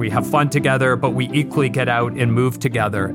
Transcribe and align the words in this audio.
We 0.00 0.08
have 0.08 0.26
fun 0.26 0.48
together, 0.48 0.96
but 0.96 1.10
we 1.10 1.28
equally 1.28 1.68
get 1.68 1.86
out 1.86 2.14
and 2.14 2.32
move 2.32 2.58
together. 2.58 3.14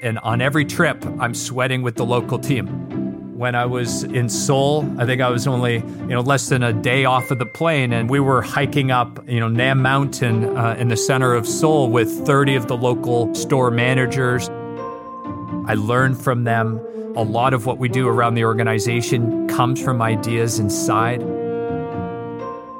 And 0.00 0.18
on 0.20 0.40
every 0.40 0.64
trip, 0.64 1.04
I'm 1.20 1.34
sweating 1.34 1.82
with 1.82 1.96
the 1.96 2.06
local 2.06 2.38
team. 2.38 3.36
When 3.36 3.54
I 3.54 3.66
was 3.66 4.02
in 4.02 4.30
Seoul, 4.30 4.90
I 4.98 5.04
think 5.04 5.20
I 5.20 5.28
was 5.28 5.46
only, 5.46 5.74
you 5.74 6.06
know, 6.06 6.22
less 6.22 6.48
than 6.48 6.62
a 6.62 6.72
day 6.72 7.04
off 7.04 7.30
of 7.30 7.38
the 7.38 7.44
plane, 7.44 7.92
and 7.92 8.08
we 8.08 8.18
were 8.18 8.40
hiking 8.40 8.90
up, 8.90 9.28
you 9.28 9.40
know, 9.40 9.48
Nam 9.48 9.82
Mountain 9.82 10.56
uh, 10.56 10.74
in 10.78 10.88
the 10.88 10.96
center 10.96 11.34
of 11.34 11.46
Seoul 11.46 11.90
with 11.90 12.10
30 12.24 12.54
of 12.56 12.66
the 12.66 12.78
local 12.78 13.34
store 13.34 13.70
managers. 13.70 14.48
I 15.66 15.74
learned 15.74 16.18
from 16.18 16.44
them. 16.44 16.80
A 17.14 17.22
lot 17.22 17.52
of 17.52 17.66
what 17.66 17.76
we 17.76 17.90
do 17.90 18.08
around 18.08 18.36
the 18.36 18.44
organization 18.44 19.48
comes 19.48 19.82
from 19.82 20.00
ideas 20.00 20.58
inside 20.58 21.20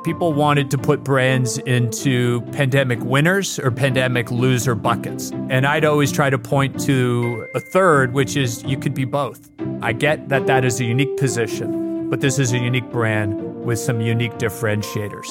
people 0.06 0.32
wanted 0.32 0.70
to 0.70 0.78
put 0.78 1.02
brands 1.02 1.58
into 1.58 2.40
pandemic 2.52 3.00
winners 3.02 3.58
or 3.58 3.72
pandemic 3.72 4.30
loser 4.30 4.76
buckets. 4.76 5.32
And 5.50 5.66
I'd 5.66 5.84
always 5.84 6.12
try 6.12 6.30
to 6.30 6.38
point 6.38 6.78
to 6.82 7.44
a 7.56 7.60
third, 7.72 8.12
which 8.12 8.36
is 8.36 8.62
you 8.62 8.78
could 8.78 8.94
be 8.94 9.04
both. 9.04 9.50
I 9.82 9.92
get 9.92 10.28
that 10.28 10.46
that 10.46 10.64
is 10.64 10.78
a 10.78 10.84
unique 10.84 11.16
position, 11.16 12.08
but 12.08 12.20
this 12.20 12.38
is 12.38 12.52
a 12.52 12.58
unique 12.58 12.88
brand 12.88 13.64
with 13.64 13.80
some 13.80 14.00
unique 14.00 14.34
differentiators. 14.34 15.26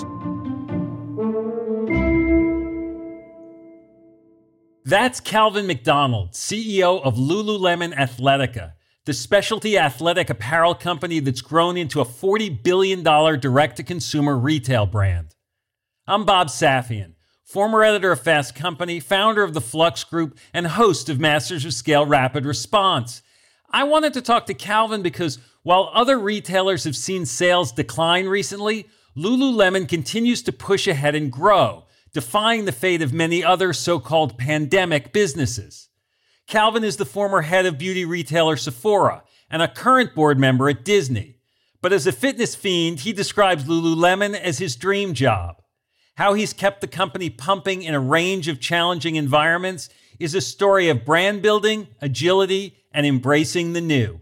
That's 4.83 5.21
Calvin 5.21 5.67
McDonald, 5.67 6.33
CEO 6.33 7.01
of 7.01 7.15
Lululemon 7.15 7.95
Athletica 7.95 8.73
the 9.05 9.13
specialty 9.13 9.77
athletic 9.77 10.31
apparel 10.31 10.73
company 10.73 11.19
that's 11.19 11.41
grown 11.41 11.77
into 11.77 12.01
a 12.01 12.05
$40 12.05 12.63
billion 12.63 13.03
direct 13.03 13.77
to 13.77 13.83
consumer 13.83 14.35
retail 14.35 14.87
brand. 14.87 15.35
I'm 16.07 16.25
Bob 16.25 16.47
Safian, 16.47 17.13
former 17.43 17.83
editor 17.83 18.11
of 18.11 18.21
Fast 18.21 18.55
Company, 18.55 18.99
founder 18.99 19.43
of 19.43 19.53
the 19.53 19.61
Flux 19.61 20.03
Group, 20.03 20.39
and 20.55 20.65
host 20.65 21.07
of 21.07 21.19
Masters 21.19 21.65
of 21.65 21.75
Scale 21.75 22.05
Rapid 22.07 22.47
Response. 22.47 23.21
I 23.69 23.83
wanted 23.83 24.13
to 24.13 24.23
talk 24.23 24.47
to 24.47 24.55
Calvin 24.55 25.03
because 25.03 25.37
while 25.61 25.91
other 25.93 26.17
retailers 26.17 26.83
have 26.85 26.95
seen 26.95 27.27
sales 27.27 27.71
decline 27.71 28.25
recently, 28.27 28.87
Lululemon 29.15 29.87
continues 29.87 30.41
to 30.43 30.51
push 30.51 30.87
ahead 30.87 31.13
and 31.13 31.31
grow, 31.31 31.85
defying 32.11 32.65
the 32.65 32.71
fate 32.71 33.03
of 33.03 33.13
many 33.13 33.43
other 33.43 33.71
so 33.71 33.99
called 33.99 34.39
pandemic 34.39 35.13
businesses. 35.13 35.84
Calvin 36.47 36.83
is 36.83 36.97
the 36.97 37.05
former 37.05 37.41
head 37.41 37.65
of 37.65 37.77
beauty 37.77 38.05
retailer 38.05 38.55
Sephora 38.55 39.23
and 39.49 39.61
a 39.61 39.67
current 39.67 40.13
board 40.13 40.37
member 40.37 40.69
at 40.69 40.85
Disney. 40.85 41.39
But 41.81 41.91
as 41.91 42.05
a 42.05 42.11
fitness 42.11 42.55
fiend, 42.55 43.01
he 43.01 43.13
describes 43.13 43.65
Lululemon 43.65 44.35
as 44.35 44.59
his 44.59 44.75
dream 44.75 45.13
job. 45.13 45.61
How 46.17 46.33
he's 46.33 46.53
kept 46.53 46.81
the 46.81 46.87
company 46.87 47.29
pumping 47.29 47.83
in 47.83 47.93
a 47.93 47.99
range 47.99 48.47
of 48.47 48.59
challenging 48.59 49.15
environments 49.15 49.89
is 50.19 50.33
a 50.33 50.41
story 50.41 50.87
of 50.87 51.03
brand 51.03 51.41
building, 51.41 51.87
agility, 52.01 52.77
and 52.91 53.05
embracing 53.05 53.73
the 53.73 53.81
new. 53.81 54.21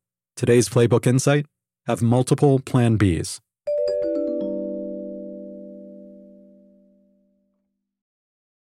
Today's 0.41 0.67
Playbook 0.67 1.05
Insight 1.05 1.45
have 1.85 2.01
multiple 2.01 2.57
Plan 2.57 2.97
Bs. 2.97 3.41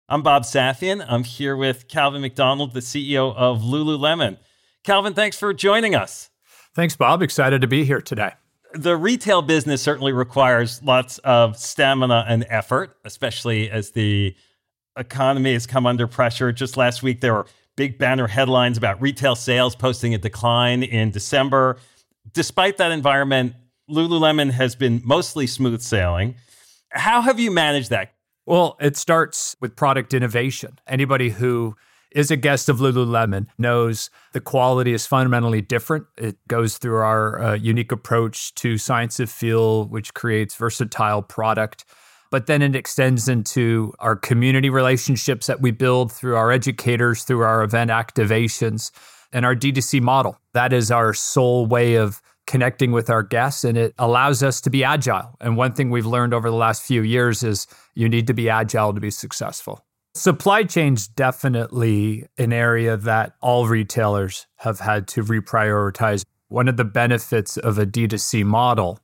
I'm 0.08 0.24
Bob 0.24 0.42
Safian. 0.42 1.06
I'm 1.08 1.22
here 1.22 1.56
with 1.56 1.86
Calvin 1.86 2.22
McDonald, 2.22 2.74
the 2.74 2.80
CEO 2.80 3.32
of 3.36 3.60
Lululemon. 3.60 4.38
Calvin, 4.82 5.14
thanks 5.14 5.38
for 5.38 5.54
joining 5.54 5.94
us. 5.94 6.30
Thanks, 6.74 6.96
Bob. 6.96 7.22
Excited 7.22 7.60
to 7.60 7.68
be 7.68 7.84
here 7.84 8.00
today. 8.00 8.32
The 8.74 8.96
retail 8.96 9.40
business 9.40 9.80
certainly 9.80 10.10
requires 10.10 10.82
lots 10.82 11.18
of 11.18 11.56
stamina 11.56 12.24
and 12.26 12.44
effort, 12.48 12.96
especially 13.04 13.70
as 13.70 13.92
the 13.92 14.34
economy 14.96 15.52
has 15.52 15.68
come 15.68 15.86
under 15.86 16.08
pressure. 16.08 16.50
Just 16.50 16.76
last 16.76 17.04
week, 17.04 17.20
there 17.20 17.34
were 17.34 17.46
big 17.80 17.96
banner 17.96 18.26
headlines 18.26 18.76
about 18.76 19.00
retail 19.00 19.34
sales 19.34 19.74
posting 19.74 20.12
a 20.12 20.18
decline 20.18 20.82
in 20.82 21.10
December. 21.10 21.78
Despite 22.30 22.76
that 22.76 22.92
environment, 22.92 23.54
Lululemon 23.90 24.50
has 24.50 24.76
been 24.76 25.00
mostly 25.02 25.46
smooth 25.46 25.80
sailing. 25.80 26.34
How 26.90 27.22
have 27.22 27.40
you 27.40 27.50
managed 27.50 27.88
that? 27.88 28.12
Well, 28.44 28.76
it 28.82 28.98
starts 28.98 29.56
with 29.62 29.76
product 29.76 30.12
innovation. 30.12 30.78
Anybody 30.86 31.30
who 31.30 31.74
is 32.10 32.30
a 32.30 32.36
guest 32.36 32.68
of 32.68 32.80
Lululemon 32.80 33.46
knows 33.56 34.10
the 34.34 34.42
quality 34.42 34.92
is 34.92 35.06
fundamentally 35.06 35.62
different. 35.62 36.04
It 36.18 36.36
goes 36.48 36.76
through 36.76 36.98
our 36.98 37.42
uh, 37.42 37.54
unique 37.54 37.92
approach 37.92 38.54
to 38.56 38.76
science 38.76 39.18
of 39.20 39.30
feel, 39.30 39.86
which 39.86 40.12
creates 40.12 40.54
versatile 40.54 41.22
product. 41.22 41.86
But 42.30 42.46
then 42.46 42.62
it 42.62 42.76
extends 42.76 43.28
into 43.28 43.92
our 43.98 44.14
community 44.16 44.70
relationships 44.70 45.46
that 45.48 45.60
we 45.60 45.72
build 45.72 46.12
through 46.12 46.36
our 46.36 46.52
educators, 46.52 47.24
through 47.24 47.40
our 47.40 47.62
event 47.62 47.90
activations, 47.90 48.92
and 49.32 49.44
our 49.44 49.54
D2C 49.54 50.00
model. 50.00 50.38
That 50.54 50.72
is 50.72 50.90
our 50.90 51.12
sole 51.14 51.66
way 51.66 51.96
of 51.96 52.22
connecting 52.46 52.90
with 52.90 53.08
our 53.10 53.22
guests 53.22 53.62
and 53.62 53.78
it 53.78 53.94
allows 53.98 54.42
us 54.42 54.60
to 54.60 54.70
be 54.70 54.82
agile. 54.82 55.36
And 55.40 55.56
one 55.56 55.72
thing 55.72 55.90
we've 55.90 56.06
learned 56.06 56.34
over 56.34 56.50
the 56.50 56.56
last 56.56 56.82
few 56.82 57.02
years 57.02 57.44
is 57.44 57.68
you 57.94 58.08
need 58.08 58.26
to 58.26 58.34
be 58.34 58.50
agile 58.50 58.92
to 58.92 59.00
be 59.00 59.10
successful. 59.10 59.84
Supply 60.14 60.64
chain's 60.64 61.06
definitely 61.06 62.26
an 62.36 62.52
area 62.52 62.96
that 62.96 63.34
all 63.40 63.68
retailers 63.68 64.48
have 64.56 64.80
had 64.80 65.06
to 65.08 65.22
reprioritize. 65.22 66.24
One 66.48 66.66
of 66.66 66.76
the 66.76 66.84
benefits 66.84 67.56
of 67.56 67.78
a 67.78 67.86
D2C 67.86 68.44
model 68.44 68.98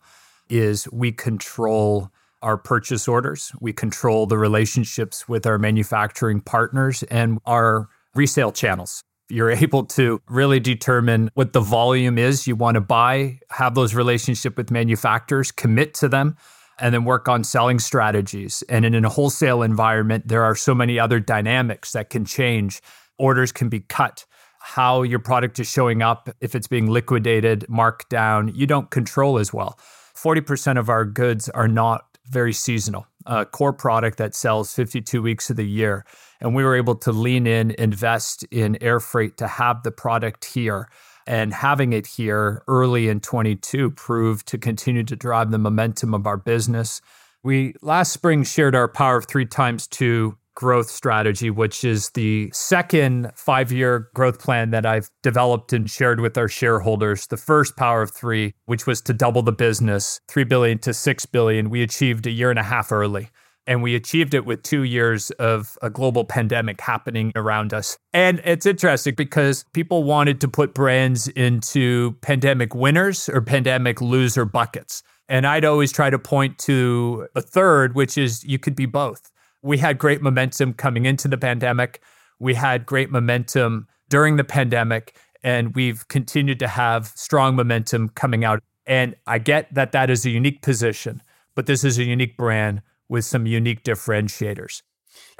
is 0.49 0.91
we 0.91 1.13
control 1.13 2.11
our 2.47 2.57
purchase 2.57 3.09
orders, 3.09 3.51
we 3.61 3.73
control 3.73 4.25
the 4.25 4.39
relationships 4.39 5.29
with 5.29 5.47
our 5.47 5.59
manufacturing 5.59 6.41
partners 6.41 7.03
and 7.11 7.41
our 7.45 7.89
resale 8.15 8.53
channels. 8.53 9.03
You're 9.29 9.51
able 9.65 9.85
to 9.87 10.23
really 10.29 10.61
determine 10.61 11.29
what 11.35 11.53
the 11.53 11.61
volume 11.61 12.19
is 12.19 12.47
you 12.47 12.55
want 12.55 12.77
to 12.77 12.81
buy, 12.81 13.41
have 13.51 13.75
those 13.75 13.97
relationships 13.97 14.57
with 14.57 14.71
manufacturers, 14.71 15.51
commit 15.51 15.93
to 15.95 16.09
them, 16.09 16.37
and 16.79 16.95
then 16.95 17.05
work 17.05 17.29
on 17.29 17.43
selling 17.43 17.81
strategies. 17.81 18.63
And 18.69 18.85
in 18.85 19.05
a 19.05 19.09
wholesale 19.09 19.63
environment, 19.63 20.29
there 20.29 20.45
are 20.45 20.55
so 20.55 20.73
many 20.73 21.01
other 21.01 21.19
dynamics 21.19 21.93
that 21.93 22.11
can 22.11 22.25
change. 22.25 22.81
Orders 23.19 23.51
can 23.51 23.69
be 23.69 23.81
cut. 23.81 24.25
How 24.61 25.03
your 25.03 25.19
product 25.19 25.59
is 25.59 25.69
showing 25.69 26.01
up, 26.01 26.29
if 26.41 26.55
it's 26.55 26.69
being 26.69 26.89
liquidated, 26.89 27.69
marked 27.69 28.09
down, 28.09 28.55
you 28.55 28.69
don't 28.69 28.89
control 28.89 29.37
as 29.41 29.53
well. 29.53 29.77
40% 30.17 30.79
of 30.79 30.89
our 30.89 31.05
goods 31.05 31.49
are 31.51 31.69
not 31.69 32.06
very 32.31 32.53
seasonal, 32.53 33.07
a 33.27 33.45
core 33.45 33.73
product 33.73 34.19
that 34.19 34.35
sells 34.35 34.75
52 34.75 35.23
weeks 35.23 35.51
of 35.51 35.57
the 35.57 35.67
year. 35.67 36.05
And 36.41 36.55
we 36.55 36.65
were 36.65 36.77
able 36.77 36.97
to 36.97 37.13
lean 37.13 37.47
in, 37.47 37.73
invest 37.73 38.45
in 38.51 38.77
air 38.83 39.01
freight 39.01 39.37
to 39.39 39.47
have 39.47 39.83
the 39.83 39.91
product 39.91 40.45
here 40.45 40.89
and 41.27 41.53
having 41.53 41.93
it 41.93 42.07
here 42.07 42.63
early 42.69 43.09
in 43.09 43.21
22 43.21 43.91
proved 43.93 44.47
to 44.49 44.59
continue 44.59 45.03
to 45.03 45.17
drive 45.17 45.51
the 45.51 45.59
momentum 45.59 46.15
of 46.15 46.27
our 46.27 46.37
business. 46.37 47.01
We 47.43 47.75
last 47.83 48.13
spring 48.13 48.45
shared 48.45 48.75
our 48.75 48.89
Power 48.89 49.17
of 49.17 49.27
Three 49.27 49.47
times 49.47 49.87
two 49.87 50.37
growth 50.57 50.91
strategy, 50.91 51.51
which 51.51 51.85
is 51.85 52.11
the 52.15 52.51
second 52.53 53.31
five 53.37 53.71
year 53.71 54.09
growth 54.15 54.41
plan 54.41 54.71
that 54.71 54.85
I've 54.85 55.09
developed 55.23 55.73
and 55.73 55.89
shared 55.89 56.19
with 56.19 56.37
our 56.37 56.49
shareholders. 56.49 57.29
The 57.29 57.37
first 57.37 57.77
Power 57.77 58.03
of 58.03 58.11
Three, 58.11 58.55
which 58.65 58.87
was 58.87 59.01
to 59.03 59.13
double 59.13 59.43
the 59.43 59.53
business, 59.53 60.21
3 60.29 60.43
billion 60.45 60.79
to 60.79 60.93
6 60.93 61.27
billion, 61.27 61.71
we 61.71 61.83
achieved 61.83 62.27
a 62.27 62.31
year 62.31 62.51
and 62.51 62.59
a 62.59 62.65
half 62.65 62.91
early. 62.91 63.29
And 63.69 63.83
we 63.83 63.97
achieved 63.97 64.33
it 64.33 64.47
with 64.47 64.63
two 64.63 64.85
years 64.85 65.31
of 65.33 65.77
a 65.83 65.91
global 65.91 66.25
pandemic 66.25 66.81
happening 66.81 67.33
around 67.35 67.75
us. 67.75 67.99
And 68.13 68.41
it's 68.45 68.65
interesting 68.65 69.15
because 69.17 69.65
people 69.73 70.05
wanted 70.05 70.41
to 70.43 70.49
put 70.49 70.73
brands 70.73 71.27
into 71.29 72.13
pandemic 72.21 72.77
winners 72.77 73.29
or 73.29 73.41
pandemic 73.41 74.01
loser 74.01 74.45
buckets. 74.45 75.03
And 75.29 75.47
I'd 75.47 75.65
always 75.65 75.91
try 75.91 76.11
to 76.11 76.19
point 76.19 76.59
to 76.61 77.27
a 77.35 77.43
third, 77.43 77.97
which 77.97 78.17
is 78.17 78.45
you 78.45 78.61
could 78.61 78.77
be 78.77 78.87
both. 78.87 79.33
We 79.67 79.79
had 79.79 79.99
great 79.99 80.23
momentum 80.23 80.75
coming 80.75 81.07
into 81.07 81.27
the 81.27 81.37
pandemic. 81.37 82.01
We 82.39 82.55
had 82.55 82.87
great 82.87 83.11
momentum 83.11 83.89
during 84.09 84.37
the 84.37 84.45
pandemic, 84.45 85.17
and 85.43 85.75
we've 85.75 86.07
continued 86.07 86.61
to 86.61 86.69
have 86.69 87.09
strong 87.17 87.57
momentum 87.57 88.11
coming 88.11 88.45
out. 88.45 88.63
And 88.87 89.17
I 89.27 89.39
get 89.39 89.75
that 89.75 89.91
that 89.91 90.09
is 90.09 90.25
a 90.25 90.31
unique 90.31 90.63
position, 90.63 91.21
but 91.57 91.67
this 91.67 91.83
is 91.83 91.99
a 91.99 92.05
unique 92.05 92.37
brand 92.37 92.81
with 93.09 93.25
some 93.25 93.45
unique 93.45 93.83
differentiators. 93.83 94.83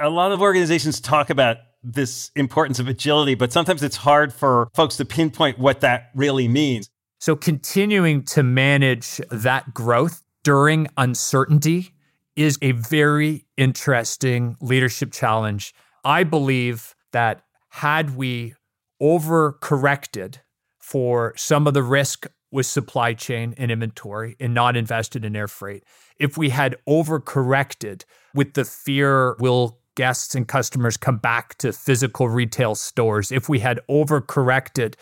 A 0.01 0.11
lot 0.11 0.33
of 0.33 0.43
organizations 0.43 1.01
talk 1.01 1.31
about 1.31 1.59
this 1.85 2.33
importance 2.35 2.81
of 2.81 2.89
agility, 2.89 3.37
but 3.37 3.53
sometimes 3.53 3.85
it's 3.85 3.97
hard 3.97 4.33
for 4.33 4.71
folks 4.75 4.97
to 4.97 5.05
pinpoint 5.05 5.61
what 5.61 5.83
that 5.83 6.11
really 6.17 6.49
means. 6.49 6.91
So, 7.21 7.37
continuing 7.37 8.25
to 8.25 8.43
manage 8.43 9.21
that 9.31 9.73
growth 9.73 10.25
during 10.43 10.89
uncertainty 10.97 11.93
is 12.37 12.59
a 12.61 12.73
very 12.73 13.47
interesting 13.57 14.57
leadership 14.61 15.13
challenge. 15.13 15.75
I 16.05 16.23
believe 16.23 16.95
that 17.13 17.43
had 17.71 18.17
we 18.17 18.55
overcorrected 19.03 20.37
for 20.79 21.33
some 21.37 21.67
of 21.67 21.75
the 21.75 21.83
risk 21.83 22.27
with 22.53 22.67
supply 22.67 23.13
chain 23.13 23.55
and 23.59 23.71
inventory 23.71 24.37
and 24.39 24.55
not 24.55 24.77
invested 24.77 25.25
in 25.25 25.35
air 25.35 25.49
freight, 25.49 25.85
if 26.19 26.37
we 26.37 26.51
had 26.51 26.77
overcorrected 26.89 28.05
with 28.35 28.55
the 28.55 28.65
fear 28.65 29.37
will 29.41 29.81
guests 29.97 30.35
and 30.35 30.47
customers 30.47 30.97
come 30.97 31.17
back 31.17 31.57
to 31.59 31.73
physical 31.73 32.29
retail 32.29 32.75
stores, 32.75 33.33
if 33.33 33.49
we 33.49 33.59
had 33.59 33.81
overcorrected 33.91 34.95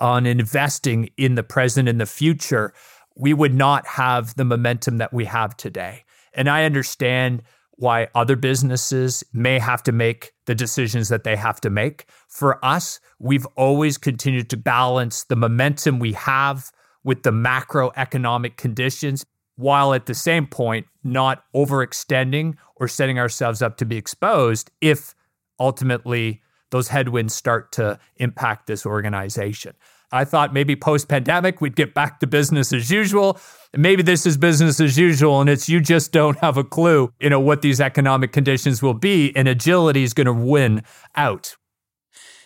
on 0.00 0.26
investing 0.26 1.08
in 1.16 1.36
the 1.36 1.42
present 1.42 1.88
and 1.88 2.00
the 2.00 2.06
future, 2.06 2.72
we 3.16 3.32
would 3.32 3.54
not 3.54 3.86
have 3.86 4.34
the 4.36 4.44
momentum 4.44 4.98
that 4.98 5.12
we 5.12 5.24
have 5.24 5.56
today. 5.56 6.04
And 6.32 6.48
I 6.48 6.64
understand 6.64 7.42
why 7.72 8.08
other 8.14 8.36
businesses 8.36 9.24
may 9.32 9.58
have 9.58 9.82
to 9.82 9.92
make 9.92 10.32
the 10.44 10.54
decisions 10.54 11.08
that 11.08 11.24
they 11.24 11.34
have 11.34 11.60
to 11.62 11.70
make. 11.70 12.04
For 12.28 12.62
us, 12.64 13.00
we've 13.18 13.46
always 13.56 13.96
continued 13.96 14.50
to 14.50 14.56
balance 14.58 15.24
the 15.24 15.36
momentum 15.36 15.98
we 15.98 16.12
have 16.12 16.70
with 17.04 17.22
the 17.22 17.30
macroeconomic 17.30 18.58
conditions 18.58 19.24
while 19.56 19.94
at 19.94 20.06
the 20.06 20.14
same 20.14 20.46
point 20.46 20.86
not 21.02 21.44
overextending 21.54 22.54
or 22.76 22.86
setting 22.86 23.18
ourselves 23.18 23.62
up 23.62 23.78
to 23.78 23.86
be 23.86 23.96
exposed 23.96 24.70
if 24.80 25.14
ultimately 25.58 26.42
those 26.70 26.88
headwinds 26.88 27.34
start 27.34 27.72
to 27.72 27.98
impact 28.16 28.66
this 28.66 28.86
organization. 28.86 29.74
I 30.12 30.24
thought 30.24 30.52
maybe 30.52 30.76
post 30.76 31.08
pandemic 31.08 31.60
we'd 31.60 31.76
get 31.76 31.94
back 31.94 32.20
to 32.20 32.26
business 32.26 32.72
as 32.72 32.90
usual. 32.90 33.40
Maybe 33.76 34.02
this 34.02 34.26
is 34.26 34.36
business 34.36 34.80
as 34.80 34.98
usual 34.98 35.40
and 35.40 35.48
it's 35.48 35.68
you 35.68 35.80
just 35.80 36.12
don't 36.12 36.38
have 36.38 36.56
a 36.56 36.64
clue, 36.64 37.12
you 37.20 37.30
know, 37.30 37.40
what 37.40 37.62
these 37.62 37.80
economic 37.80 38.32
conditions 38.32 38.82
will 38.82 38.94
be 38.94 39.34
and 39.36 39.46
agility 39.46 40.02
is 40.02 40.14
going 40.14 40.26
to 40.26 40.32
win 40.32 40.82
out. 41.14 41.56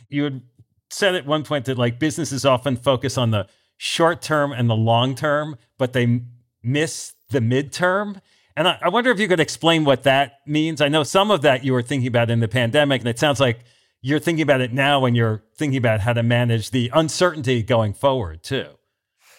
You 0.08 0.24
had 0.24 0.42
said 0.90 1.14
at 1.14 1.26
one 1.26 1.42
point 1.42 1.64
that 1.64 1.78
like 1.78 1.98
businesses 1.98 2.44
often 2.44 2.76
focus 2.76 3.16
on 3.16 3.30
the 3.30 3.46
short 3.76 4.22
term 4.22 4.52
and 4.52 4.68
the 4.68 4.76
long 4.76 5.14
term, 5.14 5.56
but 5.78 5.92
they 5.92 6.20
miss 6.62 7.14
the 7.30 7.40
midterm. 7.40 8.20
And 8.56 8.68
I, 8.68 8.78
I, 8.82 8.88
wonder 8.88 9.10
if 9.10 9.18
you 9.18 9.26
could 9.26 9.40
explain 9.40 9.84
what 9.84 10.04
that 10.04 10.40
means. 10.46 10.80
I 10.80 10.88
know 10.88 11.02
some 11.02 11.30
of 11.30 11.42
that 11.42 11.64
you 11.64 11.72
were 11.72 11.82
thinking 11.82 12.06
about 12.06 12.30
in 12.30 12.38
the 12.38 12.48
pandemic, 12.48 13.00
and 13.00 13.08
it 13.08 13.18
sounds 13.18 13.40
like 13.40 13.64
you're 14.04 14.18
thinking 14.18 14.42
about 14.42 14.60
it 14.60 14.70
now 14.70 15.00
when 15.00 15.14
you're 15.14 15.42
thinking 15.56 15.78
about 15.78 16.00
how 16.00 16.12
to 16.12 16.22
manage 16.22 16.72
the 16.72 16.90
uncertainty 16.92 17.62
going 17.62 17.94
forward, 17.94 18.42
too. 18.42 18.66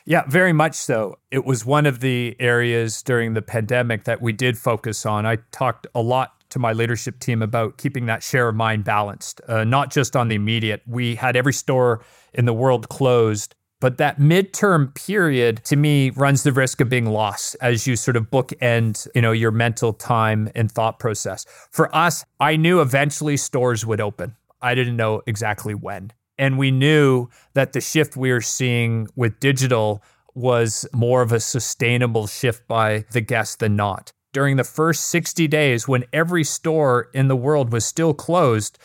Yeah, 0.07 0.23
very 0.27 0.53
much 0.53 0.73
so. 0.73 1.19
It 1.29 1.45
was 1.45 1.63
one 1.63 1.85
of 1.85 1.99
the 1.99 2.35
areas 2.39 3.03
during 3.03 3.35
the 3.35 3.43
pandemic 3.43 4.05
that 4.05 4.23
we 4.23 4.33
did 4.33 4.57
focus 4.57 5.05
on. 5.05 5.23
I 5.23 5.37
talked 5.51 5.85
a 5.93 6.01
lot 6.01 6.31
to 6.49 6.57
my 6.57 6.73
leadership 6.73 7.19
team 7.19 7.43
about 7.43 7.77
keeping 7.77 8.07
that 8.07 8.23
share 8.23 8.49
of 8.49 8.55
mind 8.55 8.85
balanced, 8.85 9.39
uh, 9.47 9.65
not 9.65 9.91
just 9.91 10.15
on 10.15 10.29
the 10.29 10.35
immediate. 10.35 10.81
We 10.87 11.13
had 11.13 11.35
every 11.35 11.53
store 11.53 12.03
in 12.33 12.45
the 12.45 12.53
world 12.53 12.89
closed 12.89 13.53
but 13.81 13.97
that 13.97 14.19
midterm 14.19 14.95
period 14.95 15.63
to 15.65 15.75
me 15.75 16.09
runs 16.11 16.43
the 16.43 16.51
risk 16.51 16.81
of 16.81 16.89
being 16.89 17.05
lost 17.05 17.55
as 17.61 17.85
you 17.85 17.95
sort 17.95 18.15
of 18.15 18.31
bookend, 18.31 19.07
you 19.13 19.21
know, 19.21 19.33
your 19.33 19.51
mental 19.51 19.93
time 19.93 20.49
and 20.55 20.71
thought 20.71 20.97
process. 20.97 21.45
For 21.69 21.93
us, 21.95 22.25
I 22.39 22.55
knew 22.55 22.81
eventually 22.81 23.37
stores 23.37 23.85
would 23.85 24.01
open. 24.01 24.37
I 24.65 24.73
didn't 24.73 24.97
know 24.97 25.21
exactly 25.27 25.75
when. 25.75 26.11
And 26.39 26.57
we 26.57 26.71
knew 26.71 27.29
that 27.53 27.73
the 27.73 27.81
shift 27.81 28.17
we 28.17 28.31
were 28.31 28.41
seeing 28.41 29.07
with 29.15 29.39
digital 29.39 30.03
was 30.33 30.87
more 30.91 31.21
of 31.21 31.31
a 31.31 31.39
sustainable 31.39 32.25
shift 32.25 32.67
by 32.67 33.05
the 33.11 33.21
guest 33.21 33.59
than 33.59 33.75
not. 33.75 34.11
During 34.33 34.57
the 34.57 34.63
first 34.63 35.07
60 35.07 35.47
days, 35.47 35.87
when 35.87 36.03
every 36.11 36.43
store 36.43 37.09
in 37.13 37.27
the 37.27 37.35
world 37.35 37.71
was 37.71 37.85
still 37.85 38.15
closed, 38.15 38.79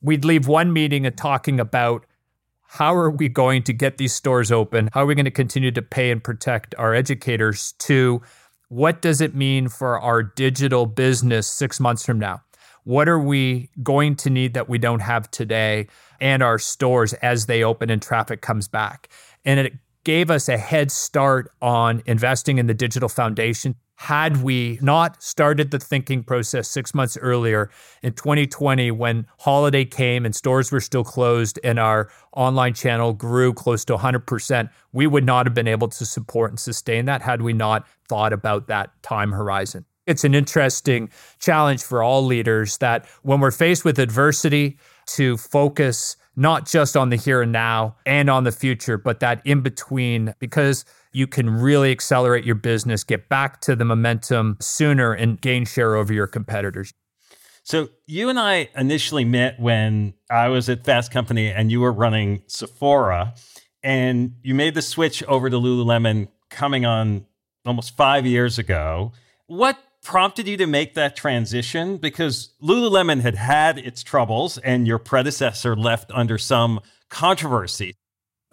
we'd 0.00 0.24
leave 0.24 0.48
one 0.48 0.72
meeting 0.72 1.04
and 1.04 1.16
talking 1.16 1.60
about 1.60 2.06
how 2.62 2.96
are 2.96 3.10
we 3.10 3.28
going 3.28 3.62
to 3.64 3.74
get 3.74 3.98
these 3.98 4.14
stores 4.14 4.50
open? 4.50 4.88
How 4.94 5.02
are 5.02 5.06
we 5.06 5.14
going 5.14 5.26
to 5.26 5.30
continue 5.30 5.70
to 5.70 5.82
pay 5.82 6.10
and 6.10 6.24
protect 6.24 6.74
our 6.76 6.94
educators? 6.94 7.72
To 7.80 8.22
what 8.68 9.02
does 9.02 9.20
it 9.20 9.34
mean 9.34 9.68
for 9.68 10.00
our 10.00 10.22
digital 10.22 10.86
business 10.86 11.46
six 11.46 11.78
months 11.78 12.04
from 12.04 12.18
now? 12.18 12.40
What 12.84 13.08
are 13.08 13.18
we 13.18 13.70
going 13.82 14.16
to 14.16 14.30
need 14.30 14.54
that 14.54 14.68
we 14.68 14.78
don't 14.78 15.00
have 15.00 15.30
today 15.30 15.88
and 16.20 16.42
our 16.42 16.58
stores 16.58 17.12
as 17.14 17.46
they 17.46 17.64
open 17.64 17.90
and 17.90 18.00
traffic 18.00 18.40
comes 18.40 18.68
back? 18.68 19.08
And 19.44 19.58
it 19.58 19.74
gave 20.04 20.30
us 20.30 20.48
a 20.48 20.58
head 20.58 20.90
start 20.90 21.50
on 21.62 22.02
investing 22.06 22.58
in 22.58 22.66
the 22.66 22.74
digital 22.74 23.08
foundation 23.08 23.74
had 23.96 24.42
we 24.42 24.78
not 24.82 25.22
started 25.22 25.70
the 25.70 25.78
thinking 25.78 26.22
process 26.22 26.68
six 26.68 26.94
months 26.94 27.16
earlier 27.16 27.70
in 28.02 28.12
2020 28.12 28.90
when 28.90 29.26
holiday 29.38 29.84
came 29.84 30.26
and 30.26 30.34
stores 30.34 30.72
were 30.72 30.80
still 30.80 31.04
closed 31.04 31.60
and 31.62 31.78
our 31.78 32.10
online 32.32 32.74
channel 32.74 33.12
grew 33.12 33.54
close 33.54 33.84
to 33.84 33.96
100%, 33.96 34.68
we 34.92 35.06
would 35.06 35.24
not 35.24 35.46
have 35.46 35.54
been 35.54 35.68
able 35.68 35.88
to 35.88 36.04
support 36.04 36.50
and 36.50 36.58
sustain 36.58 37.04
that 37.04 37.22
had 37.22 37.40
we 37.40 37.52
not 37.52 37.86
thought 38.08 38.32
about 38.32 38.66
that 38.66 38.90
time 39.02 39.30
horizon. 39.30 39.84
It's 40.06 40.24
an 40.24 40.34
interesting 40.34 41.10
challenge 41.38 41.82
for 41.82 42.02
all 42.02 42.24
leaders 42.24 42.78
that 42.78 43.06
when 43.22 43.40
we're 43.40 43.50
faced 43.50 43.84
with 43.84 43.98
adversity, 43.98 44.78
to 45.06 45.36
focus 45.36 46.16
not 46.34 46.66
just 46.66 46.96
on 46.96 47.10
the 47.10 47.16
here 47.16 47.42
and 47.42 47.52
now 47.52 47.94
and 48.06 48.30
on 48.30 48.44
the 48.44 48.52
future, 48.52 48.96
but 48.96 49.20
that 49.20 49.40
in 49.44 49.60
between, 49.60 50.34
because 50.38 50.84
you 51.12 51.26
can 51.26 51.48
really 51.48 51.92
accelerate 51.92 52.44
your 52.44 52.54
business, 52.54 53.04
get 53.04 53.28
back 53.28 53.60
to 53.60 53.76
the 53.76 53.84
momentum 53.84 54.56
sooner, 54.60 55.12
and 55.12 55.40
gain 55.40 55.64
share 55.64 55.94
over 55.94 56.12
your 56.12 56.26
competitors. 56.26 56.92
So, 57.62 57.88
you 58.06 58.28
and 58.28 58.38
I 58.38 58.68
initially 58.76 59.24
met 59.24 59.60
when 59.60 60.14
I 60.28 60.48
was 60.48 60.68
at 60.68 60.84
Fast 60.84 61.10
Company 61.12 61.50
and 61.50 61.70
you 61.70 61.80
were 61.80 61.92
running 61.92 62.42
Sephora. 62.46 63.34
and 63.84 64.36
you 64.42 64.54
made 64.54 64.74
the 64.74 64.82
switch 64.82 65.22
over 65.24 65.50
to 65.50 65.56
Lululemon 65.56 66.28
coming 66.48 66.86
on 66.86 67.26
almost 67.66 67.96
five 67.96 68.26
years 68.26 68.58
ago. 68.58 69.12
What 69.46 69.78
prompted 70.04 70.46
you 70.46 70.56
to 70.58 70.66
make 70.66 70.94
that 70.94 71.16
transition? 71.16 71.96
Because 71.96 72.50
Lululemon 72.62 73.22
had 73.22 73.34
had 73.34 73.78
its 73.78 74.02
troubles, 74.02 74.58
and 74.58 74.86
your 74.86 74.98
predecessor 74.98 75.74
left 75.74 76.10
under 76.14 76.38
some 76.38 76.80
controversy. 77.08 77.96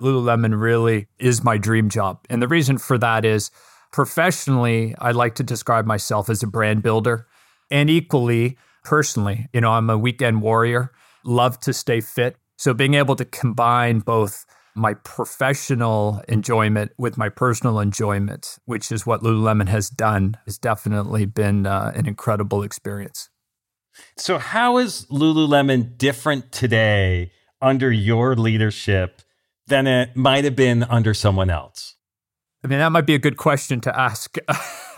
Lululemon 0.02 0.60
really 0.60 1.08
is 1.20 1.44
my 1.44 1.58
dream 1.58 1.90
job. 1.90 2.26
And 2.30 2.42
the 2.42 2.48
reason 2.48 2.80
for 2.80 2.98
that 2.98 3.24
is 3.24 3.52
professionally, 3.92 4.96
I 4.98 5.12
like 5.12 5.36
to 5.36 5.44
describe 5.44 5.86
myself 5.86 6.30
as 6.30 6.42
a 6.42 6.48
brand 6.48 6.82
builder. 6.82 7.28
And 7.70 7.90
equally, 7.90 8.58
personally, 8.84 9.48
you 9.54 9.62
know, 9.62 9.72
I'm 9.72 9.90
a 9.90 9.98
weekend 9.98 10.42
warrior, 10.42 10.92
love 11.24 11.60
to 11.62 11.74
stay 11.74 12.02
fit. 12.02 12.38
So 12.58 12.74
being 12.74 12.96
able 12.96 13.16
to 13.16 13.26
combine 13.26 14.00
both 14.00 14.46
my 14.76 14.94
professional 14.94 16.22
enjoyment 16.28 16.92
with 16.98 17.18
my 17.18 17.30
personal 17.30 17.80
enjoyment, 17.80 18.58
which 18.66 18.92
is 18.92 19.06
what 19.06 19.22
Lululemon 19.22 19.68
has 19.68 19.90
done, 19.90 20.38
has 20.46 20.58
definitely 20.58 21.26
been 21.26 21.66
uh, 21.66 21.92
an 21.96 22.08
incredible 22.08 22.64
experience. 22.64 23.30
So, 24.18 24.38
how 24.38 24.78
is 24.78 25.06
Lululemon 25.12 25.98
different 25.98 26.52
today 26.52 27.32
under 27.62 27.92
your 27.92 28.36
leadership 28.36 29.22
than 29.68 29.88
it 29.88 30.16
might 30.16 30.44
have 30.44 30.56
been 30.56 30.84
under 30.84 31.14
someone 31.14 31.50
else? 31.50 31.96
I 32.64 32.68
mean, 32.68 32.80
that 32.80 32.92
might 32.92 33.06
be 33.06 33.16
a 33.16 33.20
good 33.20 33.38
question 33.38 33.82
to 33.82 34.00
ask 34.00 34.38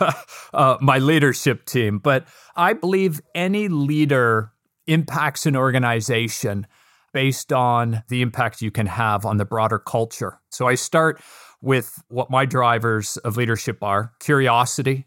uh, 0.52 0.76
my 0.80 0.98
leadership 0.98 1.64
team, 1.64 1.98
but 1.98 2.26
I 2.54 2.74
believe 2.74 3.20
any 3.34 3.68
leader 3.68 4.52
impacts 4.86 5.46
an 5.46 5.56
organization 5.56 6.66
based 7.14 7.52
on 7.52 8.02
the 8.08 8.20
impact 8.20 8.60
you 8.60 8.70
can 8.70 8.86
have 8.86 9.24
on 9.24 9.38
the 9.38 9.46
broader 9.46 9.78
culture. 9.78 10.40
So 10.50 10.68
I 10.68 10.74
start 10.74 11.22
with 11.62 12.02
what 12.08 12.28
my 12.28 12.44
drivers 12.44 13.16
of 13.18 13.38
leadership 13.38 13.82
are 13.82 14.12
curiosity. 14.20 15.06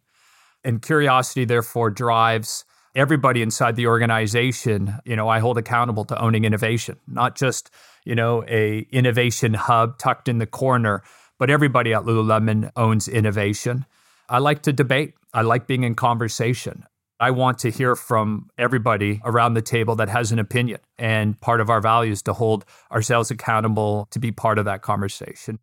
And 0.64 0.82
curiosity, 0.82 1.46
therefore, 1.46 1.92
drives 1.92 2.66
everybody 2.96 3.42
inside 3.44 3.76
the 3.76 3.88
organization. 3.88 4.96
You 5.06 5.16
know, 5.16 5.30
I 5.30 5.40
hold 5.40 5.58
accountable 5.58 6.04
to 6.06 6.20
owning 6.20 6.46
innovation, 6.46 6.98
not 7.08 7.36
just, 7.36 7.70
you 8.06 8.16
know, 8.16 8.44
a 8.48 8.88
innovation 8.92 9.54
hub 9.54 10.00
tucked 10.00 10.28
in 10.28 10.40
the 10.40 10.48
corner, 10.48 11.04
but 11.38 11.50
everybody 11.50 11.94
at 11.94 12.04
Lululemon 12.04 12.72
owns 12.76 13.08
innovation. 13.08 13.86
I 14.28 14.40
like 14.40 14.64
to 14.64 14.74
debate. 14.74 15.14
I 15.34 15.42
like 15.42 15.68
being 15.68 15.84
in 15.84 15.94
conversation. 15.94 16.86
I 17.20 17.32
want 17.32 17.60
to 17.60 17.72
hear 17.72 17.96
from 17.96 18.50
everybody 18.58 19.22
around 19.24 19.56
the 19.56 19.62
table 19.62 19.96
that 19.96 20.10
has 20.10 20.32
an 20.32 20.40
opinion. 20.40 20.80
And 20.98 21.40
part 21.42 21.62
of 21.62 21.70
our 21.70 21.82
values 21.82 22.22
to 22.24 22.34
hold 22.34 22.66
ourselves 22.92 23.32
accountable 23.32 24.08
to 24.12 24.20
be 24.20 24.32
part 24.32 24.60
of 24.60 24.66
that 24.66 24.82
conversation. 24.82 25.60